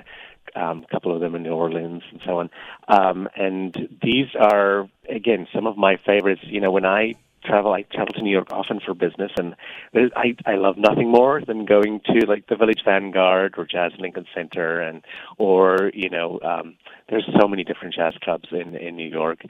um, 0.57 0.85
a 0.89 0.93
couple 0.93 1.15
of 1.15 1.21
them 1.21 1.35
in 1.35 1.43
New 1.43 1.53
Orleans 1.53 2.03
and 2.11 2.21
so 2.25 2.39
on. 2.39 2.51
Um, 2.89 3.29
and 3.37 3.89
these 4.03 4.29
are, 4.39 4.89
again, 5.09 5.47
some 5.55 5.67
of 5.67 5.77
my 5.77 5.97
favorites. 6.05 6.43
You 6.45 6.61
know, 6.61 6.71
when 6.71 6.85
I 6.87 7.15
travel, 7.45 7.73
I 7.73 7.83
travel 7.83 8.13
to 8.15 8.23
New 8.23 8.31
York 8.31 8.53
often 8.53 8.81
for 8.85 8.95
business, 8.95 9.33
and 9.37 9.55
I 9.95 10.37
I 10.47 10.57
love 10.57 10.77
nothing 10.77 11.11
more 11.11 11.41
than 11.47 11.65
going 11.65 12.01
to 12.07 12.27
like 12.27 12.47
the 12.49 12.57
Village 12.57 12.83
Vanguard 12.85 13.55
or 13.57 13.67
Jazz 13.67 13.93
Lincoln 13.99 14.27
Center, 14.35 14.81
and 14.81 15.03
or 15.39 15.91
you 15.95 16.11
know, 16.11 16.41
um, 16.43 16.77
there's 17.09 17.29
so 17.41 17.49
many 17.49 17.65
different 17.65 17.95
jazz 17.95 18.15
clubs 18.23 18.49
in 18.53 18.75
in 18.77 18.97
New 18.97 19.09
York, 19.09 19.41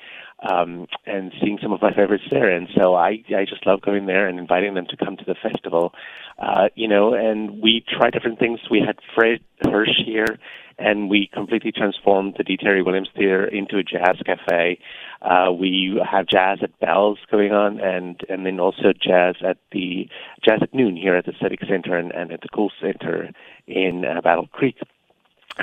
um, 0.48 0.86
and 1.06 1.32
seeing 1.40 1.58
some 1.62 1.72
of 1.72 1.82
my 1.82 1.92
favorites 1.92 2.24
there. 2.30 2.50
And 2.50 2.68
so 2.76 2.94
I 2.94 3.22
I 3.36 3.44
just 3.48 3.66
love 3.66 3.80
going 3.82 4.06
there 4.06 4.28
and 4.28 4.38
inviting 4.38 4.74
them 4.74 4.86
to 4.90 4.96
come 4.96 5.16
to 5.16 5.24
the 5.24 5.34
festival, 5.34 5.92
uh, 6.38 6.68
you 6.74 6.88
know. 6.88 7.14
And 7.14 7.62
we 7.62 7.84
try 7.88 8.10
different 8.10 8.38
things. 8.38 8.60
We 8.70 8.80
had 8.84 8.96
Fred 9.14 9.40
Hersch 9.64 10.04
here 10.04 10.38
and 10.78 11.10
we 11.10 11.28
completely 11.32 11.72
transformed 11.72 12.34
the 12.38 12.44
D. 12.44 12.56
Terry 12.56 12.82
Williams 12.82 13.08
Theater 13.16 13.44
into 13.44 13.78
a 13.78 13.82
jazz 13.82 14.16
cafe. 14.24 14.78
Uh, 15.20 15.50
we 15.52 16.00
have 16.08 16.26
jazz 16.26 16.58
at 16.62 16.78
Bell's 16.78 17.18
going 17.30 17.52
on, 17.52 17.80
and 17.80 18.20
and 18.28 18.46
then 18.46 18.60
also 18.60 18.92
jazz 18.92 19.34
at 19.44 19.58
the 19.72 20.08
Jazz 20.46 20.60
at 20.62 20.72
Noon 20.72 20.96
here 20.96 21.16
at 21.16 21.26
the 21.26 21.32
Civic 21.42 21.60
Center 21.68 21.96
and, 21.96 22.12
and 22.12 22.32
at 22.32 22.40
the 22.42 22.48
Cool 22.54 22.70
Center 22.80 23.30
in 23.66 24.04
uh, 24.04 24.20
Battle 24.20 24.46
Creek. 24.52 24.76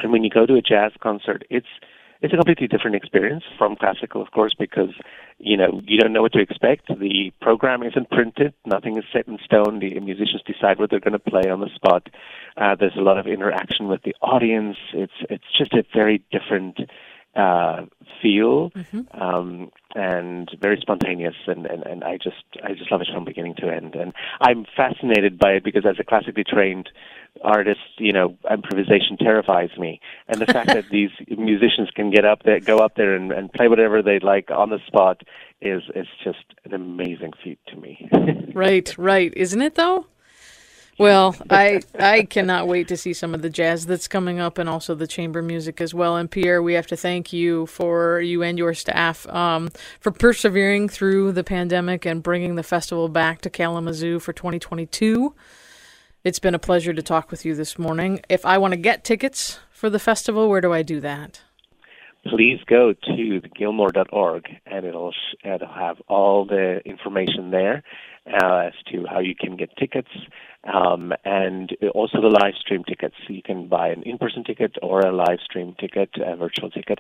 And 0.04 0.12
when 0.12 0.24
you 0.24 0.30
go 0.30 0.46
to 0.46 0.56
a 0.56 0.62
jazz 0.62 0.92
concert, 1.02 1.46
it's 1.50 1.68
it's 2.22 2.34
a 2.34 2.38
completely 2.38 2.68
different 2.68 2.96
experience 2.96 3.44
from 3.58 3.76
classical, 3.76 4.22
of 4.22 4.32
course, 4.32 4.56
because 4.58 4.90
you 5.38 5.58
know 5.58 5.82
you 5.86 6.00
don't 6.00 6.14
know 6.14 6.22
what 6.22 6.34
to 6.34 6.40
expect. 6.40 6.88
The 6.88 7.32
program 7.42 7.84
isn't 7.84 8.10
printed; 8.10 8.54
nothing 8.66 8.98
is 8.98 9.04
set 9.12 9.28
in 9.28 9.38
stone. 9.44 9.80
The 9.80 10.00
musicians 10.00 10.42
decide 10.46 10.80
what 10.80 10.90
they're 10.90 11.00
going 11.00 11.14
to 11.14 11.20
play 11.20 11.50
on 11.50 11.60
the 11.60 11.70
spot. 11.76 12.10
Uh, 12.58 12.76
there's 12.80 12.96
a 12.98 13.02
lot 13.02 13.18
of 13.18 13.28
interaction 13.28 13.88
with 13.88 14.02
the 14.04 14.16
audience. 14.22 14.78
It's 14.94 15.20
it's 15.30 15.52
just 15.58 15.74
a 15.74 15.84
very 15.94 16.24
different 16.32 16.80
uh, 17.36 17.86
feel 18.22 18.72
mm-hmm. 18.72 19.22
um, 19.22 19.70
and 19.94 20.50
very 20.62 20.78
spontaneous 20.82 21.36
and, 21.48 21.66
and, 21.66 21.84
and 21.84 22.04
I 22.04 22.18
just 22.18 22.44
I 22.64 22.74
just 22.74 22.92
love 22.92 23.02
it 23.02 23.08
from 23.14 23.26
beginning 23.26 23.56
to 23.56 23.70
end. 23.70 23.96
And 23.96 24.14
I'm 24.42 24.66
fascinated 24.76 25.38
by 25.38 25.52
it 25.52 25.64
because 25.64 25.86
as 25.86 25.98
a 26.00 26.04
classically 26.04 26.44
trained 26.44 26.90
artist 27.44 27.82
you 27.98 28.14
know 28.14 28.38
improvisation 28.50 29.18
terrifies 29.18 29.70
me. 29.78 30.00
And 30.28 30.40
the 30.40 30.46
fact 30.46 30.68
that 30.68 30.90
these 30.92 31.12
musicians 31.30 31.90
can 31.94 32.10
get 32.10 32.26
up 32.26 32.44
there 32.44 32.60
go 32.60 32.80
up 32.80 32.96
there 32.96 33.16
and, 33.16 33.32
and 33.32 33.52
play 33.52 33.68
whatever 33.68 34.02
they 34.02 34.20
like 34.20 34.50
on 34.50 34.70
the 34.70 34.80
spot 34.88 35.22
is 35.62 35.84
is 35.94 36.08
just 36.24 36.46
an 36.64 36.74
amazing 36.74 37.34
feat 37.44 37.60
to 37.68 37.76
me. 37.76 38.10
Right 38.56 38.98
right. 38.98 39.34
Isn't 39.36 39.62
it 39.62 39.76
though 39.76 40.08
well, 40.98 41.36
I 41.50 41.82
I 41.98 42.24
cannot 42.24 42.68
wait 42.68 42.88
to 42.90 42.98
see 42.98 43.14
some 43.14 43.34
of 43.34 43.42
the 43.42 43.50
jazz 43.50 43.86
that's 43.86 44.08
coming 44.08 44.40
up, 44.40 44.58
and 44.58 44.70
also 44.70 44.96
the 44.96 45.08
chamber 45.08 45.42
music 45.42 45.82
as 45.82 45.94
well. 45.94 46.16
And 46.16 46.30
Pierre, 46.30 46.62
we 46.62 46.74
have 46.74 46.88
to 46.88 46.98
thank 46.98 47.34
you 47.34 47.66
for 47.66 48.22
you 48.22 48.44
and 48.44 48.58
your 48.58 48.74
staff 48.74 49.28
um, 49.28 49.70
for 50.00 50.12
persevering 50.12 50.90
through 50.90 51.32
the 51.32 51.44
pandemic 51.44 52.06
and 52.06 52.24
bringing 52.24 52.56
the 52.56 52.64
festival 52.64 53.10
back 53.10 53.42
to 53.42 53.50
Kalamazoo 53.50 54.20
for 54.20 54.34
2022. 54.34 55.34
It's 56.24 56.40
been 56.40 56.56
a 56.56 56.60
pleasure 56.60 56.94
to 56.94 57.04
talk 57.04 57.30
with 57.30 57.46
you 57.46 57.54
this 57.54 57.78
morning. 57.78 58.20
If 58.30 58.46
I 58.46 58.58
want 58.58 58.74
to 58.74 58.80
get 58.80 59.04
tickets 59.04 59.60
for 59.72 59.92
the 59.92 60.00
festival, 60.00 60.50
where 60.50 60.62
do 60.62 60.74
I 60.74 60.82
do 60.82 61.00
that? 61.02 61.42
please 62.28 62.60
go 62.66 62.94
to 62.94 63.40
the 63.40 63.50
Gilmore.org, 63.50 64.46
and 64.66 64.86
it'll, 64.86 65.14
it'll 65.44 65.68
have 65.68 65.98
all 66.08 66.46
the 66.46 66.82
information 66.86 67.52
there 67.52 67.84
uh, 68.28 68.68
as 68.68 68.74
to 68.92 69.06
how 69.10 69.20
you 69.20 69.36
can 69.36 69.56
get 69.56 69.76
tickets 69.78 70.10
um, 70.74 71.14
and 71.24 71.76
also 71.94 72.22
the 72.22 72.28
live 72.28 72.56
stream 72.60 72.84
tickets. 72.84 73.16
You 73.28 73.42
can 73.44 73.68
buy 73.68 73.90
an 73.90 74.04
in-person 74.04 74.44
ticket 74.44 74.76
or 74.82 75.02
a 75.02 75.12
live 75.12 75.40
stream 75.44 75.76
ticket, 75.80 76.10
a 76.16 76.36
virtual 76.36 76.72
ticket, 76.72 77.00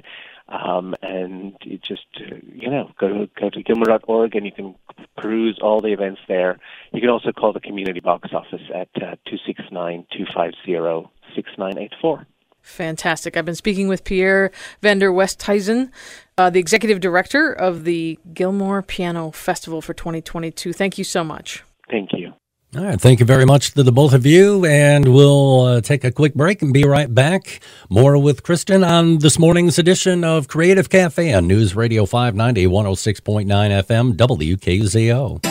um, 0.49 0.95
and 1.01 1.55
you 1.63 1.77
just 1.77 2.05
uh, 2.17 2.35
you 2.53 2.69
know 2.69 2.91
go 2.99 3.07
to 3.07 3.29
go 3.39 3.49
to 3.49 3.63
Gilmore.org 3.63 4.35
and 4.35 4.45
you 4.45 4.51
can 4.51 4.75
peruse 5.17 5.59
all 5.61 5.81
the 5.81 5.93
events 5.93 6.21
there. 6.27 6.59
You 6.91 7.01
can 7.01 7.09
also 7.09 7.31
call 7.31 7.53
the 7.53 7.59
community 7.59 7.99
box 7.99 8.29
office 8.33 8.61
at 8.73 8.89
uh, 9.01 9.15
two 9.27 9.37
six 9.45 9.61
nine 9.71 10.05
two 10.15 10.25
five 10.33 10.53
zero 10.65 11.11
six 11.35 11.49
nine 11.57 11.77
eight 11.77 11.93
four. 12.01 12.27
Fantastic. 12.65 13.37
I've 13.37 13.45
been 13.45 13.55
speaking 13.55 13.87
with 13.87 14.03
Pierre 14.03 14.51
Vander 14.81 15.11
Westhuizen, 15.11 15.91
uh, 16.37 16.49
the 16.49 16.59
executive 16.59 16.99
director 16.99 17.53
of 17.53 17.83
the 17.83 18.19
Gilmore 18.33 18.81
Piano 18.81 19.31
Festival 19.31 19.81
for 19.81 19.93
2022. 19.93 20.73
Thank 20.73 20.97
you 20.97 21.03
so 21.03 21.23
much. 21.23 21.63
Thank 21.89 22.09
you. 22.11 22.33
All 22.75 22.83
right. 22.83 22.99
Thank 22.99 23.21
you 23.21 23.25
very 23.25 23.45
much 23.45 23.73
to 23.75 23.83
the 23.83 23.91
both 23.91 24.13
of 24.13 24.25
you. 24.25 24.65
And 24.65 25.13
we'll 25.13 25.61
uh, 25.61 25.81
take 25.81 26.03
a 26.03 26.11
quick 26.11 26.33
break 26.33 26.61
and 26.61 26.73
be 26.73 26.83
right 26.83 27.13
back. 27.13 27.61
More 27.87 28.17
with 28.17 28.43
Kristen 28.43 28.83
on 28.83 29.19
this 29.19 29.39
morning's 29.39 29.79
edition 29.79 30.25
of 30.25 30.49
Creative 30.49 30.89
Cafe 30.89 31.33
on 31.33 31.47
News 31.47 31.75
Radio 31.75 32.05
590, 32.05 32.65
106.9 32.67 33.45
FM, 33.45 34.17
WKZO. 34.17 35.45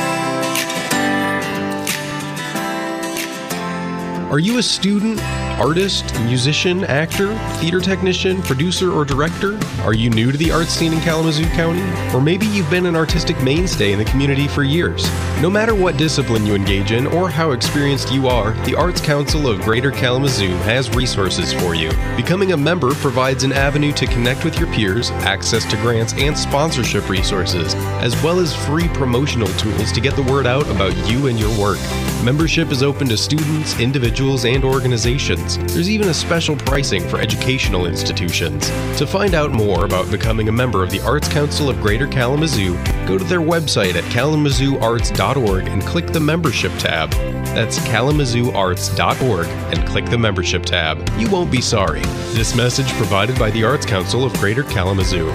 Are 4.31 4.39
you 4.41 4.59
a 4.59 4.63
student, 4.63 5.21
artist, 5.59 6.15
musician, 6.21 6.85
actor, 6.85 7.37
theater 7.59 7.81
technician, 7.81 8.43
producer, 8.43 8.93
or 8.93 9.05
director? 9.05 9.59
Are 9.83 9.95
you 9.95 10.11
new 10.11 10.33
to 10.33 10.39
the 10.39 10.51
art 10.51 10.69
scene 10.69 10.93
in 10.93 11.01
Kalamazoo 11.01 11.47
County? 11.51 11.83
Or 12.15 12.21
maybe 12.21 12.47
you've 12.47 12.71
been 12.71 12.87
an 12.87 12.97
artistic 12.97 13.41
mainstay 13.43 13.93
in 13.93 13.99
the 13.99 14.05
community 14.05 14.49
for 14.49 14.63
years. 14.63 15.05
No 15.41 15.51
matter 15.51 15.75
what 15.75 15.97
discipline 15.97 16.47
you 16.47 16.55
engage 16.55 16.93
in 16.93 17.07
or 17.07 17.29
how 17.29 17.53
experienced 17.53 18.13
you 18.13 18.29
are, 18.29 18.53
the 18.65 18.75
Arts 18.75 19.01
Council 19.01 19.49
of 19.49 19.61
Greater 19.61 19.91
Kalamazoo 19.91 20.55
has 20.59 20.95
resources 20.95 21.53
for 21.53 21.75
you. 21.75 21.91
Becoming 22.17 22.53
a 22.53 22.57
member 22.57 22.95
provides 22.95 23.45
an 23.45 23.53
avenue 23.53 23.93
to 23.93 24.07
connect 24.07 24.45
with 24.45 24.59
your 24.59 24.73
peers, 24.73 25.11
access 25.11 25.65
to 25.71 25.77
grants 25.77 26.15
and 26.15 26.37
sponsorship 26.37 27.09
resources, 27.09 27.75
as 28.01 28.21
well 28.23 28.39
as 28.41 28.55
free 28.67 28.89
promotional 28.89 29.49
tools 29.59 29.93
to 29.93 30.01
get 30.01 30.17
the 30.17 30.23
word 30.23 30.47
out 30.47 30.69
about 30.71 30.97
you 31.09 31.27
and 31.27 31.39
your 31.39 31.57
work. 31.61 31.79
Membership 32.25 32.71
is 32.71 32.83
open 32.83 33.09
to 33.09 33.17
students, 33.17 33.79
individuals, 33.79 34.45
and 34.45 34.65
organizations. 34.65 35.44
There's 35.45 35.91
even 35.91 36.09
a 36.09 36.15
special 36.15 36.57
pricing 36.57 37.07
for 37.09 37.21
educational 37.21 37.87
institutions. 37.87 38.69
To 38.99 39.07
find 39.07 39.35
out 39.35 39.53
more 39.53 39.85
about 39.85 40.11
becoming 40.11 40.49
a 40.49 40.53
member 40.53 40.83
of 40.83 40.91
the 40.91 41.01
Arts 41.01 41.29
Council 41.29 41.69
of 41.69 41.81
Greater 41.81 42.07
Kalamazoo, 42.07 42.75
go 43.07 43.19
to 43.19 43.25
their 43.25 43.41
website 43.41 43.95
at 43.95 44.05
kalamazooarts.org 44.05 45.69
and 45.69 45.83
click 45.83 46.07
the 46.07 46.21
membership 46.21 46.73
tab. 46.79 47.11
That's 47.55 47.79
kalamazooarts.org 47.81 49.47
and 49.47 49.87
click 49.87 50.07
the 50.07 50.19
membership 50.19 50.65
tab. 50.65 51.07
You 51.19 51.31
won't 51.31 51.53
be 51.53 51.61
sorry. 51.61 52.01
This 52.33 52.57
message 52.57 52.91
provided 52.93 53.39
by 53.39 53.51
the 53.51 53.65
Arts 53.65 53.85
Council 53.87 54.25
of 54.25 54.33
Greater 54.35 54.65
Kalamazoo. 54.65 55.31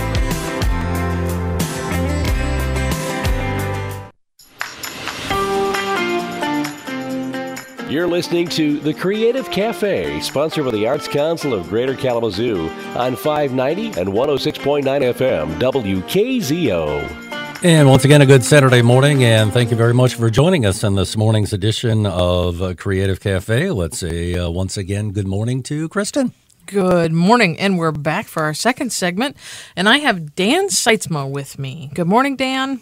You're 7.90 8.08
listening 8.08 8.48
to 8.50 8.80
The 8.80 8.94
Creative 8.94 9.50
Cafe, 9.50 10.20
sponsored 10.20 10.66
by 10.66 10.70
the 10.70 10.86
Arts 10.86 11.08
Council 11.08 11.56
of 11.56 11.68
Greater 11.70 11.96
Kalamazoo 11.96 12.70
on 12.96 13.16
590 13.16 14.00
and 14.00 14.10
106.9 14.10 14.84
FM, 14.84 15.60
WKZO. 15.60 17.64
And 17.64 17.90
once 17.90 18.06
again, 18.06 18.22
a 18.22 18.28
good 18.28 18.44
Saturday 18.44 18.84
morning, 18.84 19.24
and 19.24 19.52
thank 19.52 19.72
you 19.72 19.76
very 19.76 19.96
much 19.96 20.14
for 20.14 20.30
joining 20.30 20.68
us 20.68 20.84
on 20.84 20.94
this 20.94 21.18
morning's 21.18 21.52
edition 21.52 22.06
of 22.06 22.62
uh, 22.62 22.76
Creative 22.76 23.20
Cafe. 23.20 23.72
Let's 23.72 23.98
say 23.98 24.36
uh, 24.36 24.52
once 24.52 24.78
again, 24.78 25.10
good 25.10 25.28
morning 25.28 25.64
to 25.64 25.90
Kristen. 25.90 26.34
Good 26.68 27.12
morning, 27.12 27.58
and 27.58 27.80
we're 27.80 27.92
back 27.92 28.28
for 28.28 28.44
our 28.44 28.54
second 28.54 28.94
segment. 28.94 29.36
And 29.76 29.90
I 29.90 29.98
have 29.98 30.36
Dan 30.36 30.68
Sietsema 30.68 31.28
with 31.28 31.58
me. 31.58 31.90
Good 31.96 32.08
morning, 32.08 32.36
Dan. 32.36 32.82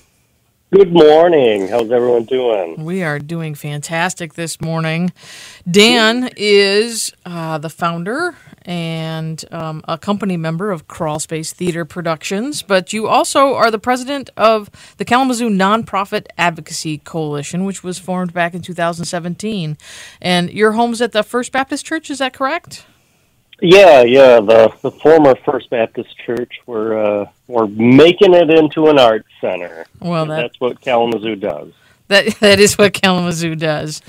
Good 0.69 0.91
morning. 0.91 1.69
How's 1.69 1.89
everyone 1.89 2.25
doing? 2.25 2.83
We 2.83 3.01
are 3.01 3.19
doing 3.19 3.55
fantastic 3.55 4.33
this 4.33 4.59
morning. 4.59 5.13
Dan 5.69 6.29
is 6.35 7.13
uh, 7.25 7.57
the 7.57 7.69
founder 7.69 8.35
and 8.63 9.45
um, 9.49 9.81
a 9.87 9.97
company 9.97 10.35
member 10.35 10.71
of 10.71 10.89
Crawl 10.89 11.19
Space 11.19 11.53
Theater 11.53 11.85
Productions, 11.85 12.63
but 12.63 12.91
you 12.91 13.07
also 13.07 13.53
are 13.53 13.71
the 13.71 13.79
president 13.79 14.29
of 14.35 14.69
the 14.97 15.05
Kalamazoo 15.05 15.49
Nonprofit 15.49 16.25
Advocacy 16.37 16.97
Coalition, 16.97 17.63
which 17.63 17.81
was 17.81 17.97
formed 17.97 18.33
back 18.33 18.53
in 18.53 18.61
2017. 18.61 19.77
And 20.21 20.51
your 20.51 20.73
home's 20.73 21.01
at 21.01 21.13
the 21.13 21.23
First 21.23 21.53
Baptist 21.53 21.85
Church, 21.85 22.09
is 22.09 22.17
that 22.17 22.33
correct? 22.33 22.85
Yeah, 23.61 24.01
yeah. 24.03 24.39
The 24.39 24.71
the 24.81 24.91
former 24.91 25.35
First 25.45 25.69
Baptist 25.69 26.15
Church. 26.25 26.53
We're 26.65 26.97
uh, 26.97 27.25
we're 27.47 27.67
making 27.67 28.33
it 28.33 28.49
into 28.49 28.87
an 28.87 28.99
art 28.99 29.25
center. 29.41 29.85
Well, 29.99 30.25
that, 30.27 30.41
that's 30.41 30.59
what 30.59 30.79
Kalamazoo 30.81 31.35
does. 31.37 31.73
That 32.07 32.35
that 32.39 32.59
is 32.59 32.77
what 32.77 32.93
Kalamazoo 32.93 33.55
does. 33.55 34.01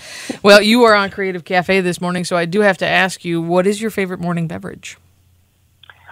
Well, 0.42 0.60
you 0.60 0.82
are 0.84 0.94
on 0.94 1.10
Creative 1.10 1.44
Cafe 1.44 1.80
this 1.80 2.00
morning, 2.00 2.24
so 2.24 2.36
I 2.36 2.44
do 2.44 2.60
have 2.60 2.78
to 2.78 2.86
ask 2.86 3.24
you, 3.24 3.40
what 3.40 3.66
is 3.66 3.80
your 3.80 3.90
favorite 3.90 4.20
morning 4.20 4.48
beverage? 4.48 4.98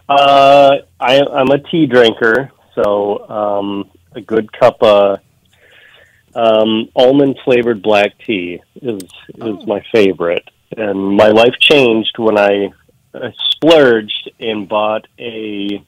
Uh, 0.08 0.76
I, 1.00 1.20
I'm 1.20 1.50
a 1.50 1.58
tea 1.58 1.86
drinker, 1.86 2.52
so 2.74 3.28
um, 3.28 3.90
a 4.12 4.20
good 4.20 4.50
cup 4.52 4.80
of 4.82 5.18
um, 6.34 6.88
almond 6.94 7.38
flavored 7.44 7.82
black 7.82 8.12
tea 8.24 8.60
is 8.80 9.02
is 9.02 9.10
Oh. 9.40 9.66
my 9.66 9.84
favorite. 9.92 10.48
And 10.76 11.16
my 11.16 11.28
life 11.28 11.54
changed 11.60 12.18
when 12.18 12.36
I 12.38 12.70
uh, 13.16 13.30
splurged 13.50 14.30
and 14.38 14.68
bought 14.68 15.06
a 15.18 15.82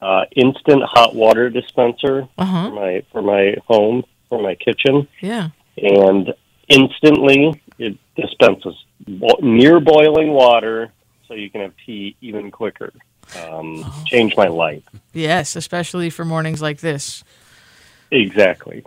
uh, 0.00 0.24
instant 0.36 0.82
hot 0.84 1.14
water 1.14 1.50
dispenser 1.50 2.26
Uh 2.38 2.44
huh. 2.44 2.68
for 2.70 2.74
my 2.74 3.02
for 3.12 3.22
my 3.22 3.54
home 3.66 4.04
for 4.28 4.40
my 4.42 4.54
kitchen, 4.54 5.08
Yeah. 5.20 5.48
and 5.76 6.32
instantly 6.68 7.60
it 7.78 7.96
dispenses 8.16 8.74
bo- 9.06 9.38
near 9.42 9.80
boiling 9.80 10.28
water, 10.32 10.92
so 11.26 11.34
you 11.34 11.50
can 11.50 11.60
have 11.62 11.72
tea 11.84 12.16
even 12.20 12.50
quicker. 12.50 12.92
Um, 13.36 13.84
Changed 14.06 14.36
my 14.36 14.48
life 14.48 14.82
Yes, 15.12 15.54
especially 15.54 16.10
for 16.10 16.24
mornings 16.24 16.60
like 16.60 16.80
this. 16.80 17.22
Exactly. 18.10 18.84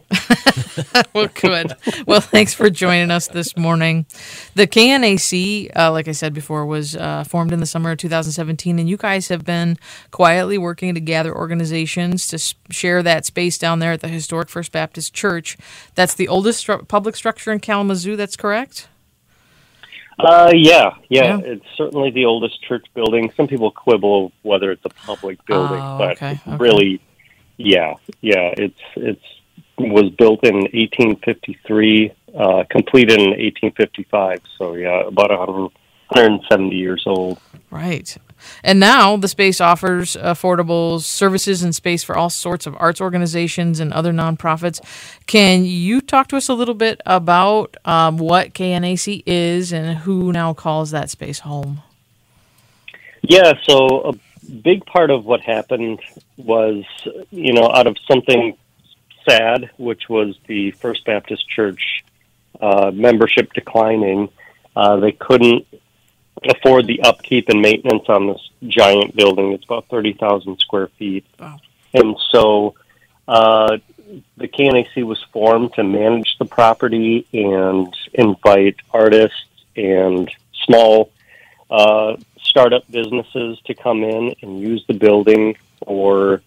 well, 1.14 1.28
good. 1.34 1.74
Well, 2.06 2.22
thanks 2.22 2.54
for 2.54 2.70
joining 2.70 3.12
us 3.12 3.28
this 3.28 3.56
morning. 3.58 4.06
The 4.56 4.68
KNAC, 4.68 5.72
uh, 5.76 5.92
like 5.92 6.08
I 6.08 6.12
said 6.12 6.34
before, 6.34 6.66
was 6.66 6.96
uh, 6.96 7.24
formed 7.24 7.52
in 7.52 7.60
the 7.60 7.66
summer 7.66 7.92
of 7.92 7.98
2017, 8.00 8.80
and 8.80 8.90
you 8.90 8.98
guys 8.98 9.28
have 9.30 9.46
been 9.46 9.78
quietly 10.12 10.58
working 10.58 10.94
to 10.94 11.00
gather 11.00 11.34
organizations 11.36 12.28
to 12.28 12.36
s- 12.36 12.56
share 12.70 13.02
that 13.04 13.26
space 13.26 13.58
down 13.58 13.80
there 13.80 13.92
at 13.94 14.02
the 14.02 14.08
historic 14.08 14.50
First 14.50 14.72
Baptist 14.72 15.14
Church. 15.14 15.58
That's 15.96 16.14
the 16.14 16.28
oldest 16.28 16.66
stru- 16.66 16.88
public 16.88 17.16
structure 17.16 17.52
in 17.52 17.60
Kalamazoo. 17.60 18.16
That's 18.16 18.36
correct. 18.36 18.88
Uh, 20.20 20.52
yeah, 20.54 20.92
yeah, 21.10 21.38
Yeah. 21.38 21.40
it's 21.44 21.66
certainly 21.76 22.12
the 22.12 22.26
oldest 22.26 22.62
church 22.62 22.86
building. 22.94 23.32
Some 23.36 23.48
people 23.48 23.72
quibble 23.72 24.32
whether 24.44 24.72
it's 24.72 24.86
a 24.86 24.90
public 24.90 25.44
building, 25.48 25.80
Oh, 25.82 25.98
but 25.98 26.12
okay, 26.18 26.40
okay. 26.48 26.58
really, 26.58 27.02
yeah, 27.58 27.96
yeah, 28.22 28.54
it's 28.58 28.80
it's 28.96 29.24
was 29.78 30.10
built 30.12 30.44
in 30.44 30.56
1853, 30.56 32.12
uh, 32.36 32.64
completed 32.70 33.20
in 33.20 33.32
1855. 33.32 34.42
So 34.58 34.76
yeah, 34.76 35.08
about 35.08 35.30
100, 35.30 35.62
170 36.10 36.76
years 36.76 37.04
old. 37.06 37.40
Right. 37.70 38.16
And 38.64 38.80
now 38.80 39.18
the 39.18 39.28
space 39.28 39.62
offers 39.62 40.16
affordable 40.16 41.02
services 41.02 41.64
and 41.64 41.74
space 41.74 42.04
for 42.04 42.16
all 42.16 42.30
sorts 42.30 42.68
of 42.68 42.76
arts 42.78 43.02
organizations 43.02 43.80
and 43.80 43.92
other 43.94 44.12
nonprofits. 44.12 44.80
Can 45.26 45.66
you 45.66 46.02
talk 46.02 46.28
to 46.28 46.38
us 46.38 46.50
a 46.50 46.54
little 46.54 46.76
bit 46.76 47.02
about 47.06 47.78
um, 47.86 48.18
what 48.18 48.54
KNAC 48.54 49.24
is 49.26 49.72
and 49.72 50.00
who 50.00 50.32
now 50.32 50.54
calls 50.54 50.92
that 50.92 51.10
space 51.10 51.40
home? 51.40 51.82
Yeah, 53.22 53.54
so 53.64 54.02
a 54.02 54.33
big 54.44 54.86
part 54.86 55.10
of 55.10 55.26
what 55.26 55.42
happened 55.42 56.00
was, 56.38 56.84
you 57.32 57.54
know, 57.54 57.72
out 57.72 57.88
of 57.88 57.98
something 58.08 58.58
sad, 59.28 59.70
which 59.78 60.10
was 60.10 60.38
the 60.48 60.72
First 60.72 61.06
Baptist 61.06 61.48
Church 61.48 62.04
uh, 62.60 62.92
membership 62.94 63.54
declining, 63.54 64.30
uh, 64.76 64.98
they 64.98 65.12
couldn't 65.12 65.68
afford 66.50 66.88
the 66.88 67.02
upkeep 67.02 67.50
and 67.50 67.62
maintenance 67.62 68.06
on 68.08 68.28
this 68.28 68.50
giant 68.68 69.16
building. 69.16 69.54
It's 69.54 69.66
about 69.66 69.88
30,000 69.90 70.58
square 70.60 70.88
feet. 71.00 71.26
Wow. 71.40 71.60
And 71.94 72.18
so 72.32 72.76
uh, 73.28 73.78
the 74.38 74.48
KNAC 74.48 75.04
was 75.04 75.22
formed 75.32 75.74
to 75.74 75.84
manage 75.84 76.38
the 76.38 76.46
property 76.46 77.26
and 77.34 77.94
invite 78.14 78.78
artists 78.92 79.46
and 79.76 80.30
small 80.66 81.12
uh, 81.74 82.16
startup 82.40 82.90
businesses 82.92 83.60
to 83.66 83.74
come 83.74 84.04
in 84.04 84.36
and 84.44 84.62
use 84.62 84.86
the 84.88 84.94
building 84.94 85.58
or 85.82 86.42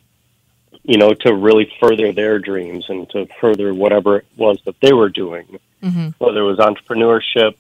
you 0.85 0.97
know 0.97 1.13
to 1.13 1.35
really 1.35 1.71
further 1.81 2.13
their 2.13 2.39
dreams 2.39 2.89
and 2.89 3.11
to 3.11 3.27
further 3.41 3.75
whatever 3.75 4.19
it 4.19 4.27
was 4.37 4.59
that 4.65 4.81
they 4.81 4.93
were 4.93 5.09
doing, 5.11 5.59
Mm-hmm. 5.83 6.09
whether 6.19 6.41
it 6.41 6.45
was 6.45 6.59
entrepreneurship, 6.59 7.55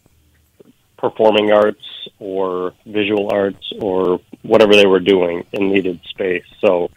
performing 0.96 1.52
arts, 1.52 2.08
or 2.18 2.72
visual 2.86 3.32
arts, 3.32 3.72
or 3.80 4.20
whatever 4.42 4.74
they 4.74 4.86
were 4.86 5.00
doing 5.00 5.44
and 5.52 5.70
needed 5.70 6.00
space. 6.08 6.46
So 6.60 6.90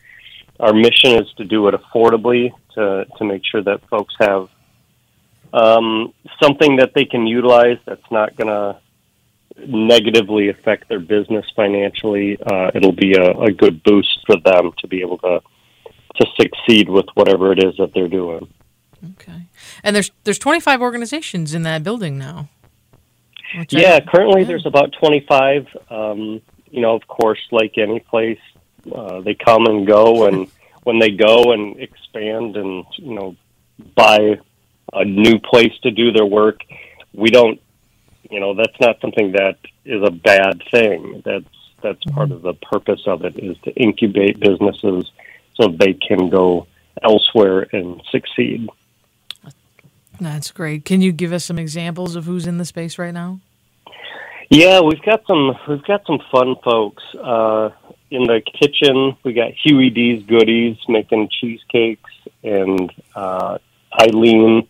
our 0.60 0.74
mission 0.74 1.12
is 1.22 1.32
to 1.34 1.46
do 1.46 1.68
it 1.68 1.74
affordably 1.74 2.52
to 2.76 3.06
to 3.18 3.24
make 3.26 3.44
sure 3.44 3.64
that 3.64 3.82
folks 3.90 4.14
have 4.20 4.50
um, 5.52 6.14
something 6.42 6.76
that 6.76 6.94
they 6.94 7.06
can 7.06 7.26
utilize 7.26 7.80
that's 7.86 8.12
not 8.12 8.36
going 8.36 8.48
to 8.48 8.80
negatively 9.68 10.50
affect 10.50 10.90
their 10.90 11.00
business 11.00 11.46
financially. 11.56 12.38
Uh, 12.42 12.72
it'll 12.74 12.92
be 12.92 13.14
a, 13.14 13.32
a 13.40 13.52
good 13.52 13.84
boost 13.84 14.20
for 14.26 14.36
them 14.44 14.72
to 14.80 14.88
be 14.88 15.02
able 15.02 15.18
to 15.20 15.42
to 16.16 16.26
succeed 16.40 16.90
with 16.90 17.06
whatever 17.14 17.52
it 17.52 17.64
is 17.64 17.76
that 17.78 17.94
they're 17.94 18.08
doing. 18.10 18.52
Okay. 19.12 19.44
And 19.84 19.96
there's 19.96 20.12
there's 20.24 20.40
25 20.40 20.82
organizations 20.82 21.54
in 21.54 21.64
that 21.64 21.84
building 21.84 22.18
now. 22.18 22.50
which 23.58 23.74
I- 23.76 23.80
Yeah, 23.80 24.00
currently 24.02 24.42
yeah. 24.42 24.48
there's 24.48 24.66
about 24.66 24.94
25. 25.00 25.68
Um, 25.90 26.42
you 26.72 26.82
know, 26.82 26.96
of 26.96 27.08
course, 27.08 27.40
like 27.52 27.78
any 27.78 28.00
place, 28.00 28.40
uh, 28.94 29.22
they 29.22 29.34
come 29.36 29.66
and 29.66 29.88
go, 29.88 30.26
and 30.28 30.48
when 30.84 31.00
they 31.00 31.12
go 31.12 31.52
and 31.54 31.80
expand 31.80 32.58
and 32.58 32.86
you 32.98 33.14
know 33.16 33.36
buy 33.96 34.40
a 34.94 35.06
new 35.06 35.40
place 35.40 35.74
to 35.84 35.92
do 35.92 36.12
their 36.12 36.26
work, 36.26 36.62
we 37.14 37.30
don't. 37.30 37.62
You 38.30 38.40
know, 38.40 38.54
that's 38.54 38.80
not 38.80 39.02
something 39.02 39.32
that 39.34 39.58
is 39.86 40.04
a 40.04 40.12
bad 40.12 40.62
thing. 40.72 41.22
That's 41.26 41.46
that's 41.82 42.04
part 42.12 42.32
of 42.32 42.42
the 42.42 42.54
purpose 42.54 43.02
of 43.08 43.24
it 43.24 43.38
is 43.38 43.58
to 43.64 43.72
incubate 43.72 44.40
businesses 44.40 45.10
so 45.56 45.70
they 45.70 45.94
can 45.94 46.30
go 46.30 46.68
elsewhere 47.02 47.68
and 47.72 48.02
succeed. 48.12 48.68
That's 50.20 50.52
great. 50.52 50.84
Can 50.84 51.02
you 51.02 51.12
give 51.12 51.32
us 51.32 51.46
some 51.46 51.58
examples 51.58 52.16
of 52.16 52.26
who's 52.26 52.46
in 52.46 52.58
the 52.58 52.66
space 52.66 52.98
right 52.98 53.14
now? 53.14 53.40
Yeah, 54.50 54.82
we've 54.82 55.02
got 55.04 55.26
some 55.28 55.56
we've 55.68 55.84
got 55.84 56.06
some 56.06 56.20
fun 56.32 56.56
folks 56.64 57.04
uh, 57.16 57.70
in 58.10 58.24
the 58.24 58.42
kitchen. 58.42 59.16
We 59.24 59.34
got 59.34 59.52
Huey 59.64 59.90
D's 59.92 60.24
Goodies 60.24 60.78
making 60.88 61.30
cheesecakes, 61.30 62.12
and 62.44 62.92
uh, 63.16 63.60
Eileen, 64.02 64.68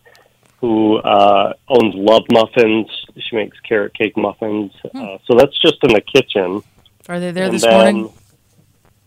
who 0.60 0.98
uh, 0.98 1.54
owns 1.68 1.96
Love 1.96 2.24
Muffins. 2.32 2.88
She 3.18 3.36
makes 3.36 3.58
carrot 3.62 3.94
cake 3.94 4.18
muffins. 4.18 4.72
Uh, 4.94 5.18
so 5.26 5.36
that's 5.38 5.58
just 5.60 5.78
in 5.84 5.94
the 5.94 6.02
kitchen. 6.02 6.62
Are 7.08 7.20
they 7.20 7.32
there 7.32 7.46
And 7.46 7.54
this 7.54 7.66
morning? 7.66 8.12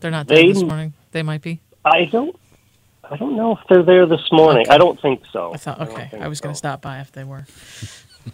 They're 0.01 0.11
not 0.11 0.27
there 0.29 0.39
they- 0.39 0.53
this 0.53 0.63
morning. 0.63 0.95
They 1.13 1.23
might 1.23 1.43
be. 1.43 1.61
I 1.85 2.05
don't. 2.07 2.35
I 3.11 3.17
don't 3.17 3.37
know 3.37 3.53
if 3.53 3.59
they're 3.69 3.83
there 3.83 4.07
this 4.07 4.27
morning. 4.33 4.65
I 4.71 4.79
don't 4.79 4.99
think 5.01 5.23
so. 5.33 5.53
I 5.53 5.57
thought 5.59 5.81
okay. 5.83 6.09
think 6.11 6.23
I 6.23 6.29
was 6.29 6.41
going 6.41 6.55
to 6.55 6.57
stop 6.57 6.81
by 6.81 7.01
if 7.01 7.13
they 7.13 7.25
were. 7.25 7.45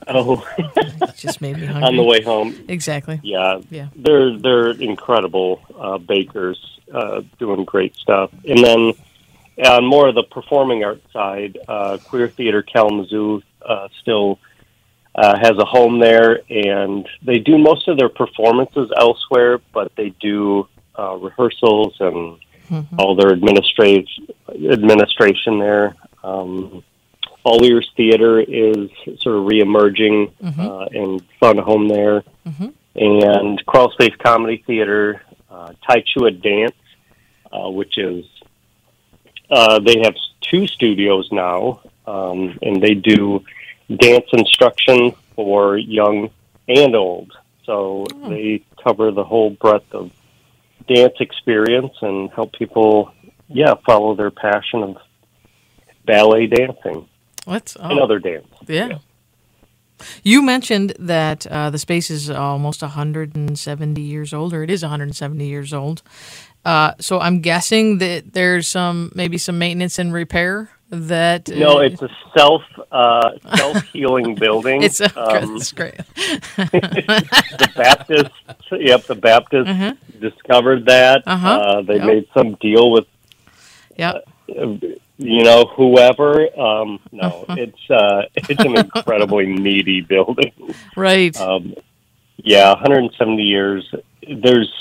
Oh, 0.06 0.46
It 0.58 1.16
just 1.16 1.40
made 1.40 1.56
me 1.56 1.64
hungry. 1.64 1.82
on 1.88 1.96
the 1.96 2.02
way 2.02 2.20
home. 2.22 2.54
Exactly. 2.68 3.20
Yeah, 3.22 3.60
Yeah. 3.70 3.88
they're 3.96 4.36
they're 4.38 4.72
incredible 4.72 5.62
uh, 5.78 5.96
bakers, 5.96 6.58
uh, 6.92 7.22
doing 7.38 7.64
great 7.64 7.96
stuff. 7.96 8.30
And 8.46 8.62
then 8.62 8.92
on 9.64 9.84
more 9.84 10.08
of 10.08 10.14
the 10.14 10.22
performing 10.22 10.84
arts 10.84 11.12
side, 11.12 11.58
uh, 11.68 11.98
Queer 12.04 12.28
Theater 12.28 12.62
Kalamazoo 12.62 13.42
uh, 13.66 13.88
still 14.00 14.38
uh, 15.14 15.36
has 15.38 15.56
a 15.58 15.64
home 15.64 15.98
there, 15.98 16.40
and 16.48 17.08
they 17.22 17.38
do 17.38 17.58
most 17.58 17.88
of 17.88 17.98
their 17.98 18.08
performances 18.08 18.90
elsewhere, 18.96 19.58
but 19.72 19.92
they 19.96 20.10
do 20.20 20.68
uh, 20.98 21.16
rehearsals 21.16 21.94
and 22.00 22.38
all 22.98 23.14
their 23.16 23.30
administrative 23.30 24.06
administration 24.48 25.58
there. 25.58 25.94
Um, 26.22 26.84
all 27.44 27.64
Ears 27.64 27.90
Theater 27.96 28.40
is 28.40 28.90
sort 29.20 29.36
of 29.36 29.44
reemerging 29.44 30.32
uh, 30.58 30.86
and 30.92 31.22
found 31.40 31.58
a 31.58 31.62
home 31.62 31.88
there. 31.88 32.22
And 32.94 33.64
Crawl 33.66 33.90
Space 33.92 34.14
Comedy 34.22 34.62
Theater, 34.66 35.22
uh, 35.50 35.72
Tai 35.86 36.02
Chua 36.02 36.42
Dance, 36.42 36.74
uh, 37.52 37.70
which 37.70 37.96
is 37.96 38.24
uh, 39.50 39.78
they 39.80 40.00
have 40.02 40.14
two 40.40 40.66
studios 40.66 41.28
now, 41.32 41.80
um, 42.06 42.58
and 42.62 42.82
they 42.82 42.94
do 42.94 43.44
dance 43.94 44.26
instruction 44.32 45.12
for 45.34 45.76
young 45.78 46.30
and 46.68 46.94
old. 46.94 47.32
So 47.64 48.06
they 48.28 48.62
cover 48.82 49.10
the 49.10 49.24
whole 49.24 49.50
breadth 49.50 49.92
of 49.94 50.10
dance 50.88 51.14
experience 51.20 51.92
and 52.00 52.30
help 52.30 52.52
people, 52.54 53.12
yeah, 53.48 53.74
follow 53.84 54.14
their 54.14 54.30
passion 54.30 54.82
of 54.82 54.96
ballet 56.06 56.46
dancing 56.46 57.06
and 57.46 57.98
Oh, 57.98 58.04
other 58.04 58.18
dance. 58.18 58.46
yeah. 58.66 58.98
You 60.22 60.42
mentioned 60.42 60.94
that 60.98 61.46
uh, 61.48 61.70
the 61.70 61.78
space 61.78 62.08
is 62.08 62.30
almost 62.30 62.82
170 62.82 64.00
years 64.00 64.32
old, 64.32 64.54
or 64.54 64.62
it 64.62 64.70
is 64.70 64.82
170 64.82 65.44
years 65.44 65.74
old. 65.74 66.02
Uh, 66.64 66.92
so 67.00 67.18
I'm 67.20 67.40
guessing 67.40 67.98
that 67.98 68.32
there's 68.32 68.68
some 68.68 69.10
maybe 69.14 69.38
some 69.38 69.58
maintenance 69.58 69.98
and 69.98 70.12
repair 70.12 70.70
that. 70.90 71.48
No, 71.48 71.78
uh, 71.78 71.82
it's 71.82 72.02
a 72.02 72.08
self 72.36 72.62
uh, 72.92 73.30
self 73.56 73.82
healing 73.92 74.34
building. 74.40 74.82
it's 74.82 75.00
a, 75.00 75.06
Um, 75.18 75.54
that's 75.58 75.72
great. 75.72 75.94
the 76.56 77.72
Baptist. 77.76 78.30
Yep, 78.72 79.06
the 79.06 79.14
Baptist 79.14 79.70
discovered 80.20 80.86
that. 80.86 81.22
Uh-huh. 81.26 81.48
Uh, 81.48 81.82
they 81.82 81.96
Yep. 81.96 82.04
made 82.06 82.28
some 82.34 82.54
deal 82.60 82.90
with 82.90 83.06
Yep. 83.96 84.24
you 84.48 85.42
know 85.44 85.64
whoever. 85.76 86.42
Um, 86.58 87.00
no, 87.12 87.44
Uh-huh. 87.48 87.54
it's 87.58 87.90
uh, 87.90 88.22
it's 88.36 88.60
an 88.64 88.76
incredibly 88.76 89.46
needy 89.46 90.00
building. 90.02 90.52
Right. 90.96 91.38
Um, 91.40 91.74
yeah, 92.36 92.70
170 92.72 93.42
years. 93.42 93.92
There's 94.22 94.72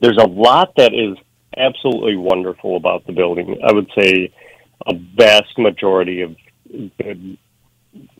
there's 0.00 0.18
a 0.18 0.26
lot 0.26 0.74
that 0.76 0.94
is 0.94 1.16
absolutely 1.56 2.16
wonderful 2.16 2.76
about 2.76 3.06
the 3.06 3.12
building. 3.12 3.58
I 3.62 3.72
would 3.72 3.90
say 3.98 4.32
a 4.86 4.94
vast 4.94 5.58
majority 5.58 6.22
of 6.22 6.36
the 6.68 7.36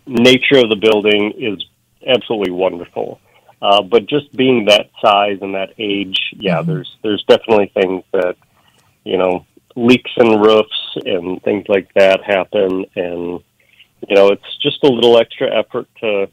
nature 0.07 0.59
of 0.59 0.69
the 0.69 0.77
building 0.77 1.33
is 1.39 1.65
absolutely 2.07 2.53
wonderful. 2.53 3.21
Uh, 3.63 3.83
but 3.83 4.07
just 4.07 4.35
being 4.35 4.65
that 4.67 4.91
size 5.03 5.39
and 5.43 5.55
that 5.55 5.75
age, 5.79 6.35
yeah, 6.37 6.63
there's 6.63 6.97
there's 7.03 7.23
definitely 7.25 7.71
things 7.75 8.03
that 8.13 8.37
you 9.05 9.19
know 9.19 9.47
leaks 9.77 10.11
in 10.17 10.41
roofs 10.41 10.97
and 11.05 11.43
things 11.43 11.67
like 11.69 11.93
that 11.95 12.23
happen, 12.25 12.87
and 12.97 13.41
you 14.09 14.17
know 14.17 14.29
it's 14.29 14.57
just 14.63 14.83
a 14.83 14.89
little 14.89 15.19
extra 15.19 15.55
effort 15.55 15.87
to 16.01 16.29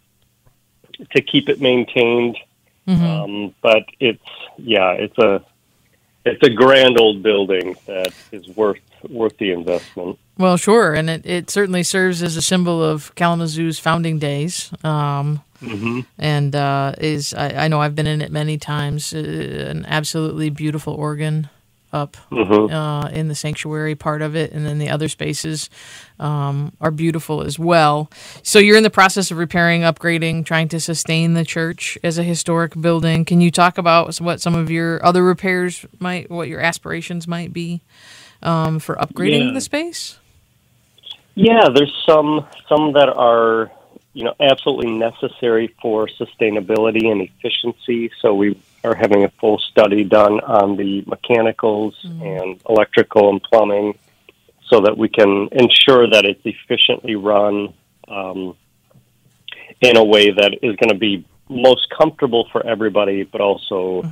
to 1.11 1.21
keep 1.21 1.49
it 1.49 1.59
maintained. 1.59 2.37
Um, 2.87 3.55
but 3.61 3.83
it's 3.99 4.23
yeah, 4.57 4.91
it's 4.91 5.17
a 5.17 5.43
it's 6.25 6.43
a 6.43 6.49
grand 6.49 6.99
old 6.99 7.21
building 7.21 7.75
that 7.85 8.13
is 8.31 8.47
worth 8.55 8.79
worth 9.09 9.37
the 9.37 9.51
investment. 9.51 10.17
Well, 10.37 10.57
sure, 10.57 10.93
and 10.93 11.09
it, 11.09 11.25
it 11.25 11.49
certainly 11.49 11.83
serves 11.83 12.21
as 12.23 12.37
a 12.37 12.41
symbol 12.41 12.83
of 12.83 13.13
Kalamazoo's 13.15 13.79
founding 13.79 14.19
days. 14.19 14.71
Um, 14.83 15.43
And 16.17 16.55
uh, 16.55 16.93
is 16.99 17.33
I, 17.33 17.65
I 17.65 17.67
know 17.67 17.81
I've 17.81 17.95
been 17.95 18.07
in 18.07 18.21
it 18.21 18.31
many 18.31 18.57
times. 18.57 19.13
Uh, 19.13 19.67
an 19.69 19.85
absolutely 19.87 20.49
beautiful 20.49 20.93
organ 20.93 21.49
up 21.93 22.17
uh, 22.31 23.09
in 23.13 23.27
the 23.27 23.35
sanctuary 23.35 23.95
part 23.95 24.21
of 24.21 24.35
it, 24.35 24.51
and 24.51 24.65
then 24.65 24.77
the 24.77 24.89
other 24.89 25.07
spaces 25.07 25.69
um, 26.19 26.71
are 26.81 26.91
beautiful 26.91 27.41
as 27.41 27.57
well. 27.57 28.09
So 28.43 28.59
you're 28.59 28.77
in 28.77 28.83
the 28.83 28.89
process 28.89 29.31
of 29.31 29.37
repairing, 29.37 29.81
upgrading, 29.81 30.45
trying 30.45 30.67
to 30.69 30.79
sustain 30.79 31.33
the 31.33 31.45
church 31.45 31.97
as 32.03 32.17
a 32.17 32.23
historic 32.23 32.79
building. 32.79 33.25
Can 33.25 33.39
you 33.41 33.51
talk 33.51 33.77
about 33.77 34.15
what 34.17 34.41
some 34.41 34.55
of 34.55 34.69
your 34.69 35.03
other 35.05 35.23
repairs 35.23 35.85
might, 35.99 36.29
what 36.29 36.47
your 36.47 36.59
aspirations 36.59 37.27
might 37.27 37.53
be 37.53 37.81
um, 38.43 38.79
for 38.79 38.95
upgrading 38.95 39.47
Yeah. 39.47 39.53
the 39.53 39.61
space? 39.61 40.17
Yeah, 41.35 41.69
there's 41.73 41.93
some 42.05 42.45
some 42.67 42.93
that 42.93 43.09
are 43.09 43.71
you 44.13 44.23
know 44.23 44.33
absolutely 44.39 44.91
necessary 44.91 45.67
for 45.81 46.07
sustainability 46.07 47.11
and 47.11 47.21
efficiency. 47.21 48.09
So 48.21 48.33
we 48.33 48.57
are 48.83 48.95
having 48.95 49.23
a 49.23 49.29
full 49.39 49.59
study 49.59 50.03
done 50.03 50.39
on 50.41 50.77
the 50.77 51.03
mechanicals 51.07 51.95
and 52.03 52.61
electrical 52.69 53.29
and 53.29 53.41
plumbing, 53.43 53.97
so 54.69 54.81
that 54.81 54.97
we 54.97 55.09
can 55.09 55.49
ensure 55.51 56.09
that 56.09 56.25
it's 56.25 56.41
efficiently 56.45 57.15
run 57.15 57.73
um, 58.07 58.55
in 59.81 59.97
a 59.97 60.03
way 60.03 60.31
that 60.31 60.53
is 60.61 60.75
going 60.75 60.89
to 60.89 60.97
be 60.97 61.25
most 61.49 61.87
comfortable 61.97 62.47
for 62.51 62.65
everybody, 62.65 63.23
but 63.23 63.41
also 63.41 64.03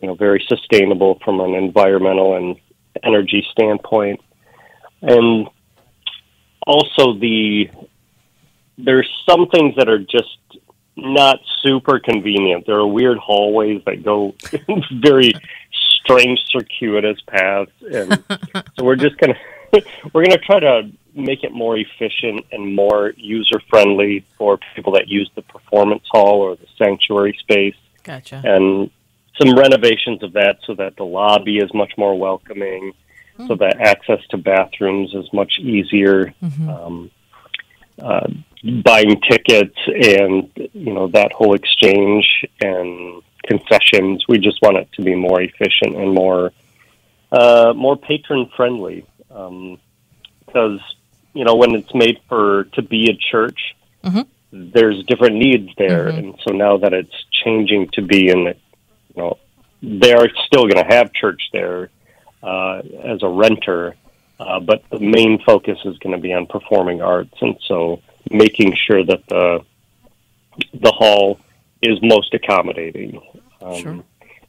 you 0.00 0.08
know 0.08 0.14
very 0.14 0.44
sustainable 0.48 1.18
from 1.24 1.40
an 1.40 1.54
environmental 1.54 2.36
and 2.36 2.56
energy 3.02 3.46
standpoint. 3.52 4.20
And 5.00 5.48
also 6.66 7.14
the 7.14 7.70
there's 8.78 9.08
some 9.28 9.48
things 9.48 9.74
that 9.76 9.88
are 9.88 9.98
just 9.98 10.38
not 10.96 11.40
super 11.62 11.98
convenient. 11.98 12.66
There 12.66 12.76
are 12.76 12.86
weird 12.86 13.18
hallways 13.18 13.82
that 13.86 14.04
go 14.04 14.34
very 14.92 15.32
strange 16.00 16.40
circuitous 16.50 17.20
paths, 17.26 17.70
and 17.80 18.22
so 18.76 18.84
we're 18.84 18.96
just 18.96 19.16
gonna 19.18 19.38
we're 20.12 20.24
gonna 20.24 20.38
try 20.38 20.60
to 20.60 20.90
make 21.14 21.44
it 21.44 21.52
more 21.52 21.76
efficient 21.76 22.46
and 22.52 22.74
more 22.74 23.12
user 23.16 23.60
friendly 23.68 24.24
for 24.38 24.58
people 24.74 24.92
that 24.92 25.08
use 25.08 25.30
the 25.34 25.42
performance 25.42 26.04
hall 26.10 26.40
or 26.40 26.56
the 26.56 26.66
sanctuary 26.78 27.36
space. 27.40 27.76
Gotcha. 28.02 28.42
And 28.44 28.90
some 29.40 29.56
renovations 29.56 30.22
of 30.22 30.32
that 30.34 30.58
so 30.66 30.74
that 30.74 30.96
the 30.96 31.04
lobby 31.04 31.58
is 31.58 31.72
much 31.74 31.92
more 31.96 32.18
welcoming, 32.18 32.92
mm. 33.38 33.46
so 33.46 33.54
that 33.56 33.80
access 33.80 34.20
to 34.30 34.38
bathrooms 34.38 35.14
is 35.14 35.30
much 35.32 35.58
easier. 35.58 36.34
Mm-hmm. 36.42 36.68
Um, 36.68 37.10
uh, 37.98 38.28
buying 38.84 39.20
tickets 39.28 39.76
and 39.86 40.50
you 40.56 40.92
know 40.92 41.08
that 41.08 41.32
whole 41.32 41.54
exchange 41.54 42.46
and 42.60 43.22
concessions. 43.44 44.24
We 44.28 44.38
just 44.38 44.60
want 44.62 44.76
it 44.76 44.88
to 44.94 45.02
be 45.02 45.14
more 45.14 45.40
efficient 45.40 45.96
and 45.96 46.14
more 46.14 46.52
uh, 47.30 47.72
more 47.76 47.96
patron 47.96 48.50
friendly. 48.56 49.06
Um, 49.30 49.78
because 50.52 50.80
you 51.34 51.44
know 51.44 51.54
when 51.56 51.74
it's 51.74 51.94
made 51.94 52.20
for 52.28 52.64
to 52.74 52.82
be 52.82 53.10
a 53.10 53.14
church, 53.14 53.74
mm-hmm. 54.04 54.22
there's 54.52 55.02
different 55.04 55.36
needs 55.36 55.70
there, 55.78 56.06
mm-hmm. 56.06 56.18
and 56.18 56.40
so 56.46 56.52
now 56.52 56.76
that 56.78 56.92
it's 56.92 57.14
changing 57.44 57.88
to 57.94 58.02
be 58.02 58.28
in, 58.28 58.38
you 58.38 58.54
know, 59.16 59.38
they 59.82 60.12
are 60.12 60.28
still 60.46 60.68
going 60.68 60.84
to 60.84 60.94
have 60.94 61.12
church 61.12 61.42
there 61.52 61.90
uh, 62.42 62.82
as 63.02 63.22
a 63.22 63.28
renter, 63.28 63.96
uh, 64.42 64.60
but 64.60 64.82
the 64.90 64.98
main 64.98 65.38
focus 65.44 65.78
is 65.84 65.96
going 65.98 66.14
to 66.14 66.20
be 66.20 66.32
on 66.32 66.46
performing 66.46 67.00
arts, 67.02 67.34
and 67.40 67.56
so 67.68 68.00
making 68.30 68.74
sure 68.86 69.04
that 69.04 69.22
the 69.28 69.64
the 70.74 70.92
hall 70.92 71.38
is 71.80 71.98
most 72.02 72.34
accommodating. 72.34 73.20
Um, 73.60 73.76
sure. 73.76 74.04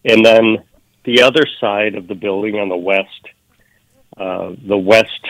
And 0.05 0.25
then 0.25 0.63
the 1.05 1.21
other 1.21 1.45
side 1.59 1.95
of 1.95 2.07
the 2.07 2.15
building 2.15 2.55
on 2.55 2.69
the 2.69 2.77
west, 2.77 3.23
uh, 4.17 4.53
the 4.67 4.77
west 4.77 5.25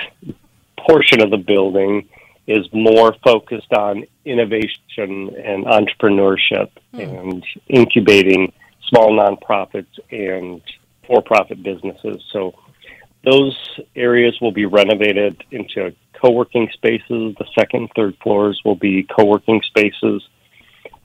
portion 0.77 1.21
of 1.21 1.29
the 1.29 1.37
building 1.37 2.09
is 2.47 2.65
more 2.73 3.15
focused 3.23 3.71
on 3.73 4.03
innovation 4.25 5.29
and 5.43 5.65
entrepreneurship 5.65 6.69
mm. 6.93 7.19
and 7.21 7.45
incubating 7.69 8.51
small 8.89 9.11
nonprofits 9.17 9.99
and 10.11 10.61
for-profit 11.07 11.63
businesses. 11.63 12.21
So 12.31 12.53
those 13.23 13.57
areas 13.95 14.37
will 14.41 14.51
be 14.51 14.65
renovated 14.65 15.43
into 15.51 15.93
co-working 16.21 16.69
spaces. 16.73 17.35
The 17.37 17.45
second, 17.57 17.89
third 17.95 18.15
floors 18.21 18.61
will 18.63 18.75
be 18.75 19.03
co-working 19.03 19.61
spaces. 19.63 20.27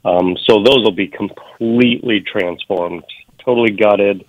Um, 0.05 0.37
so 0.45 0.63
those 0.63 0.83
will 0.83 0.93
be 0.93 1.09
completely 1.09 2.21
transformed, 2.21 3.05
totally 3.45 3.71
gutted, 3.71 4.25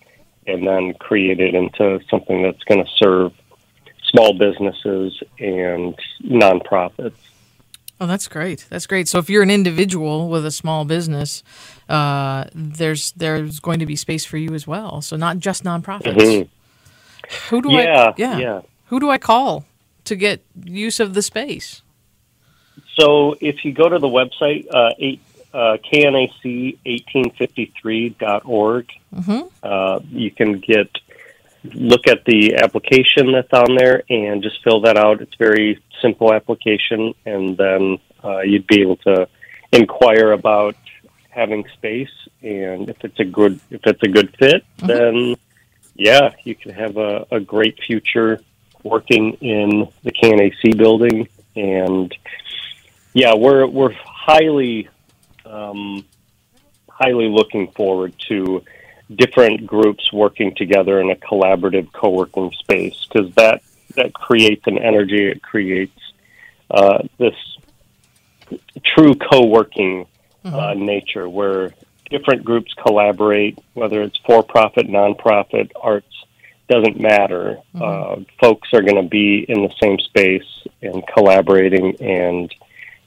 and 0.47 0.65
then 0.65 0.93
created 0.95 1.53
into 1.53 1.99
something 2.09 2.41
that's 2.41 2.63
going 2.63 2.83
to 2.83 2.91
serve 2.97 3.33
small 4.03 4.33
businesses 4.33 5.21
and 5.39 5.95
nonprofits. 6.23 7.13
Oh, 8.01 8.07
that's 8.07 8.27
great. 8.27 8.65
That's 8.69 8.87
great. 8.87 9.07
So 9.07 9.19
if 9.19 9.29
you're 9.29 9.43
an 9.43 9.51
individual 9.51 10.29
with 10.29 10.45
a 10.45 10.51
small 10.51 10.85
business, 10.85 11.43
uh, 11.89 12.45
there's 12.55 13.11
there's 13.11 13.59
going 13.59 13.79
to 13.79 13.85
be 13.85 13.97
space 13.97 14.23
for 14.23 14.37
you 14.37 14.53
as 14.53 14.65
well. 14.65 15.01
So 15.01 15.17
not 15.17 15.39
just 15.39 15.63
nonprofits. 15.63 16.15
Mm-hmm. 16.15 16.58
Who 17.49 17.61
do 17.61 17.71
yeah, 17.71 18.09
I? 18.09 18.13
Yeah, 18.17 18.37
yeah. 18.37 18.61
Who 18.85 18.99
do 18.99 19.09
I 19.09 19.17
call 19.17 19.65
to 20.05 20.15
get 20.15 20.43
use 20.63 20.99
of 20.99 21.13
the 21.13 21.21
space? 21.21 21.81
So 22.99 23.35
if 23.39 23.63
you 23.63 23.71
go 23.71 23.87
to 23.87 23.99
the 23.99 24.07
website, 24.07 24.65
uh, 24.73 24.95
eight, 24.99 25.21
uh, 25.53 25.77
knac1853.org, 25.91 28.89
mm-hmm. 29.15 29.41
uh, 29.63 29.99
you 30.09 30.31
can 30.31 30.59
get 30.59 30.89
look 31.63 32.07
at 32.07 32.25
the 32.25 32.55
application 32.55 33.31
that's 33.33 33.53
on 33.53 33.75
there 33.75 34.01
and 34.09 34.41
just 34.41 34.63
fill 34.63 34.79
that 34.81 34.97
out. 34.97 35.21
It's 35.21 35.33
a 35.33 35.37
very 35.37 35.83
simple 36.01 36.33
application, 36.33 37.13
and 37.25 37.55
then 37.57 37.99
uh, 38.23 38.39
you'd 38.39 38.65
be 38.67 38.81
able 38.81 38.95
to 38.97 39.27
inquire 39.71 40.31
about 40.31 40.75
having 41.29 41.67
space. 41.73 42.09
And 42.41 42.89
if 42.89 43.03
it's 43.03 43.19
a 43.19 43.25
good 43.25 43.59
if 43.69 43.85
it's 43.85 44.01
a 44.03 44.07
good 44.07 44.35
fit, 44.37 44.63
mm-hmm. 44.77 44.87
then 44.87 45.35
yeah, 45.99 46.33
you 46.45 46.55
can 46.55 46.71
have 46.71 46.95
a, 46.95 47.27
a 47.29 47.39
great 47.41 47.77
future 47.85 48.39
working 48.83 49.33
in 49.41 49.89
the 50.03 50.11
KNAC 50.11 50.77
building. 50.77 51.27
And 51.57 52.15
yeah, 53.13 53.35
we're 53.35 53.67
we're 53.67 53.91
highly 53.91 54.87
um, 55.45 56.05
highly 56.89 57.27
looking 57.27 57.71
forward 57.73 58.13
to 58.29 58.63
different 59.13 59.67
groups 59.67 60.13
working 60.13 60.55
together 60.55 61.01
in 61.01 61.11
a 61.11 61.15
collaborative 61.15 61.91
co-working 61.91 62.51
space 62.53 63.05
because 63.05 63.33
that 63.35 63.61
that 63.95 64.13
creates 64.13 64.65
an 64.67 64.77
energy. 64.77 65.27
It 65.27 65.41
creates 65.41 65.99
uh, 66.71 66.99
this 67.17 67.35
true 68.85 69.15
co-working 69.15 70.07
uh, 70.45 70.49
mm-hmm. 70.49 70.85
nature 70.85 71.27
where 71.27 71.73
different 72.09 72.43
groups 72.43 72.73
collaborate, 72.73 73.57
whether 73.73 74.01
it's 74.01 74.17
for-profit, 74.25 74.87
nonprofit, 74.87 75.71
arts 75.79 76.25
doesn't 76.67 76.99
matter. 76.99 77.57
Mm-hmm. 77.75 78.21
Uh, 78.21 78.25
folks 78.39 78.69
are 78.73 78.81
going 78.81 79.01
to 79.01 79.09
be 79.09 79.45
in 79.47 79.63
the 79.63 79.73
same 79.81 79.99
space 79.99 80.67
and 80.81 81.03
collaborating 81.07 81.95
and 81.99 82.53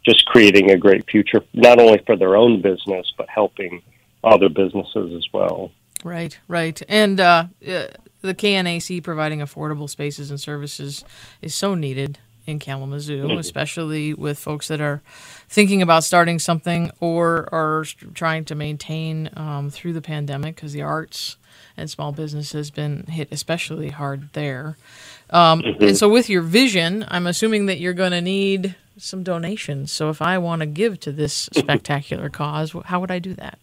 just 0.04 0.26
creating 0.26 0.70
a 0.70 0.76
great 0.76 1.08
future, 1.08 1.42
not 1.54 1.80
only 1.80 1.98
for 2.06 2.16
their 2.16 2.36
own 2.36 2.60
business 2.60 3.12
but 3.16 3.28
helping 3.28 3.82
other 4.24 4.48
businesses 4.48 5.14
as 5.14 5.26
well. 5.32 5.70
Right, 6.04 6.38
right. 6.48 6.82
And 6.88 7.20
uh, 7.20 7.46
uh, 7.66 7.86
the 8.20 8.34
KNAC 8.34 9.02
providing 9.02 9.38
affordable 9.38 9.88
spaces 9.88 10.30
and 10.30 10.40
services 10.40 11.04
is 11.40 11.54
so 11.54 11.74
needed 11.74 12.18
in 12.46 12.58
Kalamazoo, 12.58 13.26
mm-hmm. 13.26 13.38
especially 13.38 14.14
with 14.14 14.38
folks 14.38 14.68
that 14.68 14.80
are 14.80 15.02
thinking 15.48 15.82
about 15.82 16.04
starting 16.04 16.38
something 16.38 16.90
or 17.00 17.48
are 17.52 17.84
trying 18.14 18.44
to 18.46 18.54
maintain 18.54 19.30
um, 19.36 19.70
through 19.70 19.92
the 19.92 20.02
pandemic 20.02 20.56
because 20.56 20.72
the 20.72 20.82
arts 20.82 21.36
and 21.76 21.88
small 21.88 22.12
business 22.12 22.52
has 22.52 22.70
been 22.70 23.04
hit 23.06 23.28
especially 23.30 23.90
hard 23.90 24.32
there. 24.32 24.76
Um, 25.30 25.62
mm-hmm. 25.62 25.82
And 25.82 25.96
so, 25.96 26.08
with 26.08 26.28
your 26.28 26.42
vision, 26.42 27.04
I'm 27.08 27.26
assuming 27.26 27.66
that 27.66 27.78
you're 27.78 27.94
going 27.94 28.12
to 28.12 28.20
need 28.20 28.76
some 28.98 29.22
donations. 29.22 29.90
So, 29.90 30.10
if 30.10 30.20
I 30.20 30.38
want 30.38 30.60
to 30.60 30.66
give 30.66 31.00
to 31.00 31.12
this 31.12 31.32
spectacular 31.52 32.28
cause, 32.28 32.74
how 32.84 33.00
would 33.00 33.10
I 33.10 33.18
do 33.18 33.34
that? 33.34 33.58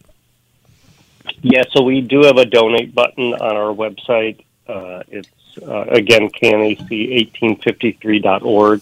Yeah, 1.42 1.64
so 1.72 1.84
we 1.84 2.02
do 2.02 2.24
have 2.24 2.38
a 2.38 2.46
donate 2.46 2.94
button 2.94 3.34
on 3.34 3.56
our 3.56 3.74
website. 3.74 4.44
Uh, 4.68 5.04
it's 5.10 5.30
uh, 5.62 5.86
again 5.90 6.30
knac1853.org, 6.30 8.82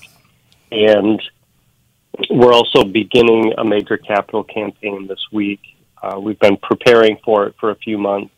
and 0.72 1.22
we're 2.30 2.54
also 2.54 2.84
beginning 2.84 3.54
a 3.58 3.64
major 3.64 3.98
capital 3.98 4.44
campaign 4.44 5.08
this 5.08 5.26
week. 5.32 5.62
Uh, 6.02 6.20
we've 6.20 6.40
been 6.40 6.58
preparing 6.58 7.18
for 7.24 7.46
it 7.48 7.56
for 7.60 7.72
a 7.72 7.76
few 7.76 7.98
months, 7.98 8.34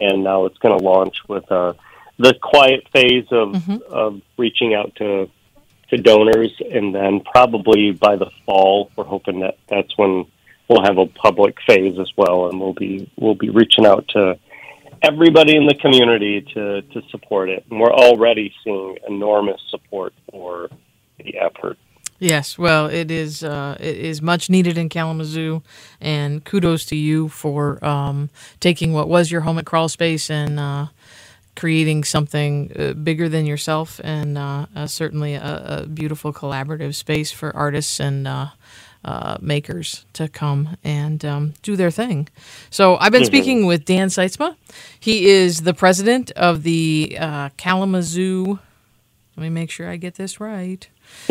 and 0.00 0.24
now 0.24 0.46
it's 0.46 0.58
going 0.58 0.78
to 0.78 0.84
launch 0.84 1.16
with 1.28 1.50
uh, 1.50 1.72
the 2.18 2.34
quiet 2.42 2.86
phase 2.92 3.26
of 3.30 3.52
mm-hmm. 3.52 3.76
of 3.90 4.20
reaching 4.36 4.74
out 4.74 4.94
to 4.96 5.30
to 5.90 5.96
donors, 5.98 6.52
and 6.70 6.94
then 6.94 7.20
probably 7.20 7.92
by 7.92 8.16
the 8.16 8.30
fall, 8.46 8.90
we're 8.96 9.04
hoping 9.04 9.40
that 9.40 9.58
that's 9.68 9.96
when 9.98 10.26
we'll 10.68 10.82
have 10.82 10.98
a 10.98 11.06
public 11.06 11.58
phase 11.66 11.98
as 11.98 12.10
well, 12.16 12.48
and 12.48 12.60
we'll 12.60 12.72
be 12.72 13.10
we'll 13.16 13.34
be 13.34 13.50
reaching 13.50 13.86
out 13.86 14.08
to 14.08 14.38
everybody 15.02 15.56
in 15.56 15.66
the 15.66 15.74
community 15.74 16.42
to 16.54 16.82
to 16.82 17.02
support 17.10 17.48
it. 17.48 17.64
And 17.70 17.80
we're 17.80 17.92
already 17.92 18.52
seeing 18.64 18.98
enormous 19.08 19.60
support 19.70 20.14
for 20.30 20.68
the 21.18 21.38
effort. 21.38 21.78
Yes, 22.18 22.56
well, 22.56 22.86
it 22.86 23.10
is 23.10 23.42
uh, 23.42 23.76
it 23.80 23.96
is 23.96 24.22
much 24.22 24.48
needed 24.48 24.78
in 24.78 24.88
Kalamazoo, 24.88 25.62
and 26.00 26.44
kudos 26.44 26.84
to 26.86 26.96
you 26.96 27.28
for 27.28 27.84
um, 27.84 28.30
taking 28.60 28.92
what 28.92 29.08
was 29.08 29.32
your 29.32 29.40
home 29.40 29.58
at 29.58 29.66
Crawl 29.66 29.88
Space 29.88 30.30
and 30.30 30.60
uh, 30.60 30.86
creating 31.56 32.04
something 32.04 32.72
uh, 32.78 32.92
bigger 32.92 33.28
than 33.28 33.44
yourself, 33.44 34.00
and 34.04 34.38
uh, 34.38 34.66
uh, 34.76 34.86
certainly 34.86 35.34
a, 35.34 35.82
a, 35.82 35.86
beautiful 35.86 36.32
collaborative 36.32 36.94
space 36.94 37.32
for 37.32 37.54
artists 37.56 37.98
and 37.98 38.28
uh, 39.04 39.38
makers 39.40 40.04
to 40.12 40.28
come 40.28 40.76
and 40.84 41.24
um, 41.24 41.54
do 41.62 41.76
their 41.76 41.90
thing. 41.90 42.28
So 42.70 42.96
I've 42.96 43.12
been 43.12 43.22
mm-hmm. 43.22 43.26
speaking 43.26 43.66
with 43.66 43.84
Dan 43.84 44.08
Sietsema. 44.08 44.56
He 44.98 45.28
is 45.28 45.62
the 45.62 45.74
president 45.74 46.30
of 46.32 46.62
the 46.62 47.16
uh, 47.18 47.48
Kalamazoo. 47.56 48.58
Let 49.36 49.44
me 49.44 49.50
make 49.50 49.70
sure 49.70 49.88
I 49.88 49.96
get 49.96 50.16
this 50.16 50.40
right. 50.40 50.86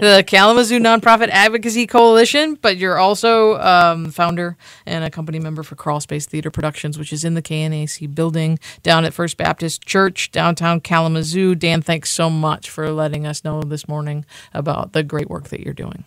the 0.00 0.24
Kalamazoo 0.26 0.78
Nonprofit 0.78 1.28
Advocacy 1.28 1.86
Coalition, 1.86 2.54
but 2.54 2.78
you're 2.78 2.98
also 2.98 3.58
um, 3.60 4.10
founder 4.10 4.56
and 4.86 5.04
a 5.04 5.10
company 5.10 5.38
member 5.38 5.62
for 5.62 5.74
Crawl 5.74 6.00
Space 6.00 6.24
Theater 6.24 6.50
Productions, 6.50 6.98
which 6.98 7.12
is 7.12 7.22
in 7.22 7.34
the 7.34 7.42
KNAC 7.42 8.14
building 8.14 8.58
down 8.82 9.04
at 9.04 9.12
First 9.12 9.36
Baptist 9.36 9.84
Church, 9.84 10.30
downtown 10.30 10.80
Kalamazoo. 10.80 11.54
Dan, 11.54 11.82
thanks 11.82 12.08
so 12.10 12.30
much 12.30 12.70
for 12.70 12.90
letting 12.90 13.26
us 13.26 13.44
know 13.44 13.62
this 13.62 13.86
morning 13.86 14.24
about 14.54 14.94
the 14.94 15.02
great 15.02 15.28
work 15.28 15.48
that 15.48 15.60
you're 15.60 15.74
doing. 15.74 16.04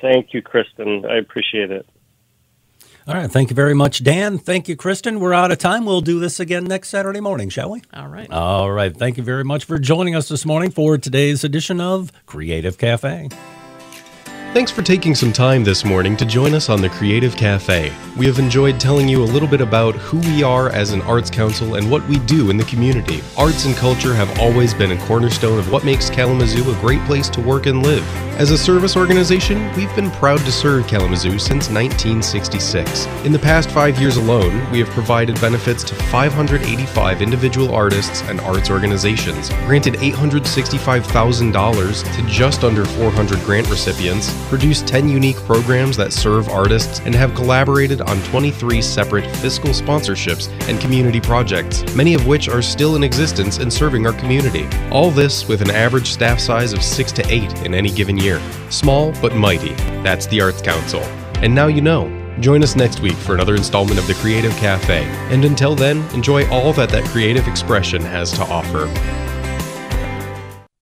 Thank 0.00 0.34
you, 0.34 0.42
Kristen. 0.42 1.04
I 1.04 1.16
appreciate 1.16 1.72
it. 1.72 1.86
All 3.08 3.14
right. 3.14 3.30
Thank 3.30 3.50
you 3.50 3.56
very 3.56 3.74
much, 3.74 4.02
Dan. 4.02 4.36
Thank 4.36 4.68
you, 4.68 4.74
Kristen. 4.74 5.20
We're 5.20 5.32
out 5.32 5.52
of 5.52 5.58
time. 5.58 5.84
We'll 5.84 6.00
do 6.00 6.18
this 6.18 6.40
again 6.40 6.64
next 6.64 6.88
Saturday 6.88 7.20
morning, 7.20 7.48
shall 7.50 7.70
we? 7.70 7.82
All 7.94 8.08
right. 8.08 8.28
All 8.32 8.72
right. 8.72 8.96
Thank 8.96 9.16
you 9.16 9.22
very 9.22 9.44
much 9.44 9.64
for 9.64 9.78
joining 9.78 10.16
us 10.16 10.28
this 10.28 10.44
morning 10.44 10.72
for 10.72 10.98
today's 10.98 11.44
edition 11.44 11.80
of 11.80 12.10
Creative 12.26 12.76
Cafe. 12.76 13.28
Thanks 14.56 14.72
for 14.72 14.80
taking 14.80 15.14
some 15.14 15.34
time 15.34 15.64
this 15.64 15.84
morning 15.84 16.16
to 16.16 16.24
join 16.24 16.54
us 16.54 16.70
on 16.70 16.80
the 16.80 16.88
Creative 16.88 17.36
Cafe. 17.36 17.92
We 18.16 18.24
have 18.24 18.38
enjoyed 18.38 18.80
telling 18.80 19.06
you 19.06 19.22
a 19.22 19.24
little 19.24 19.46
bit 19.46 19.60
about 19.60 19.94
who 19.96 20.18
we 20.20 20.42
are 20.42 20.70
as 20.70 20.92
an 20.92 21.02
arts 21.02 21.28
council 21.28 21.74
and 21.74 21.90
what 21.90 22.02
we 22.08 22.18
do 22.20 22.48
in 22.48 22.56
the 22.56 22.64
community. 22.64 23.22
Arts 23.36 23.66
and 23.66 23.76
culture 23.76 24.14
have 24.14 24.40
always 24.40 24.72
been 24.72 24.92
a 24.92 24.96
cornerstone 25.04 25.58
of 25.58 25.70
what 25.70 25.84
makes 25.84 26.08
Kalamazoo 26.08 26.72
a 26.72 26.80
great 26.80 27.04
place 27.04 27.28
to 27.28 27.42
work 27.42 27.66
and 27.66 27.82
live. 27.82 28.02
As 28.40 28.50
a 28.50 28.56
service 28.56 28.96
organization, 28.96 29.70
we've 29.76 29.94
been 29.94 30.10
proud 30.12 30.40
to 30.40 30.52
serve 30.52 30.86
Kalamazoo 30.86 31.38
since 31.38 31.68
1966. 31.68 33.04
In 33.26 33.32
the 33.32 33.38
past 33.38 33.70
five 33.70 34.00
years 34.00 34.16
alone, 34.16 34.66
we 34.70 34.78
have 34.78 34.88
provided 34.88 35.38
benefits 35.40 35.84
to 35.84 35.94
585 35.94 37.20
individual 37.20 37.74
artists 37.74 38.22
and 38.22 38.40
arts 38.40 38.70
organizations, 38.70 39.50
granted 39.66 39.92
$865,000 39.94 42.14
to 42.14 42.22
just 42.26 42.64
under 42.64 42.86
400 42.86 43.40
grant 43.40 43.68
recipients, 43.70 44.32
produced 44.46 44.86
10 44.86 45.08
unique 45.08 45.36
programs 45.36 45.96
that 45.96 46.12
serve 46.12 46.48
artists, 46.48 47.00
and 47.00 47.14
have 47.14 47.34
collaborated 47.34 48.00
on 48.00 48.20
23 48.24 48.80
separate 48.82 49.26
fiscal 49.36 49.70
sponsorships 49.70 50.48
and 50.68 50.80
community 50.80 51.20
projects, 51.20 51.84
many 51.94 52.14
of 52.14 52.26
which 52.26 52.48
are 52.48 52.62
still 52.62 52.96
in 52.96 53.04
existence 53.04 53.58
and 53.58 53.72
serving 53.72 54.06
our 54.06 54.12
community. 54.14 54.66
All 54.90 55.10
this 55.10 55.48
with 55.48 55.62
an 55.62 55.70
average 55.70 56.08
staff 56.08 56.40
size 56.40 56.72
of 56.72 56.82
6 56.82 57.12
to 57.12 57.32
8 57.32 57.66
in 57.66 57.74
any 57.74 57.90
given 57.90 58.16
year. 58.16 58.40
Small 58.70 59.12
but 59.20 59.34
mighty. 59.34 59.74
That's 60.02 60.26
the 60.26 60.40
Arts 60.40 60.62
Council. 60.62 61.00
And 61.42 61.54
now 61.54 61.66
you 61.66 61.80
know. 61.80 62.12
Join 62.40 62.62
us 62.62 62.76
next 62.76 63.00
week 63.00 63.14
for 63.14 63.34
another 63.34 63.54
installment 63.54 63.98
of 63.98 64.06
the 64.06 64.14
Creative 64.14 64.52
Cafe. 64.56 65.04
And 65.30 65.44
until 65.44 65.74
then, 65.74 66.02
enjoy 66.14 66.48
all 66.50 66.72
that 66.74 66.90
that 66.90 67.04
creative 67.06 67.48
expression 67.48 68.02
has 68.02 68.30
to 68.32 68.42
offer. 68.42 69.25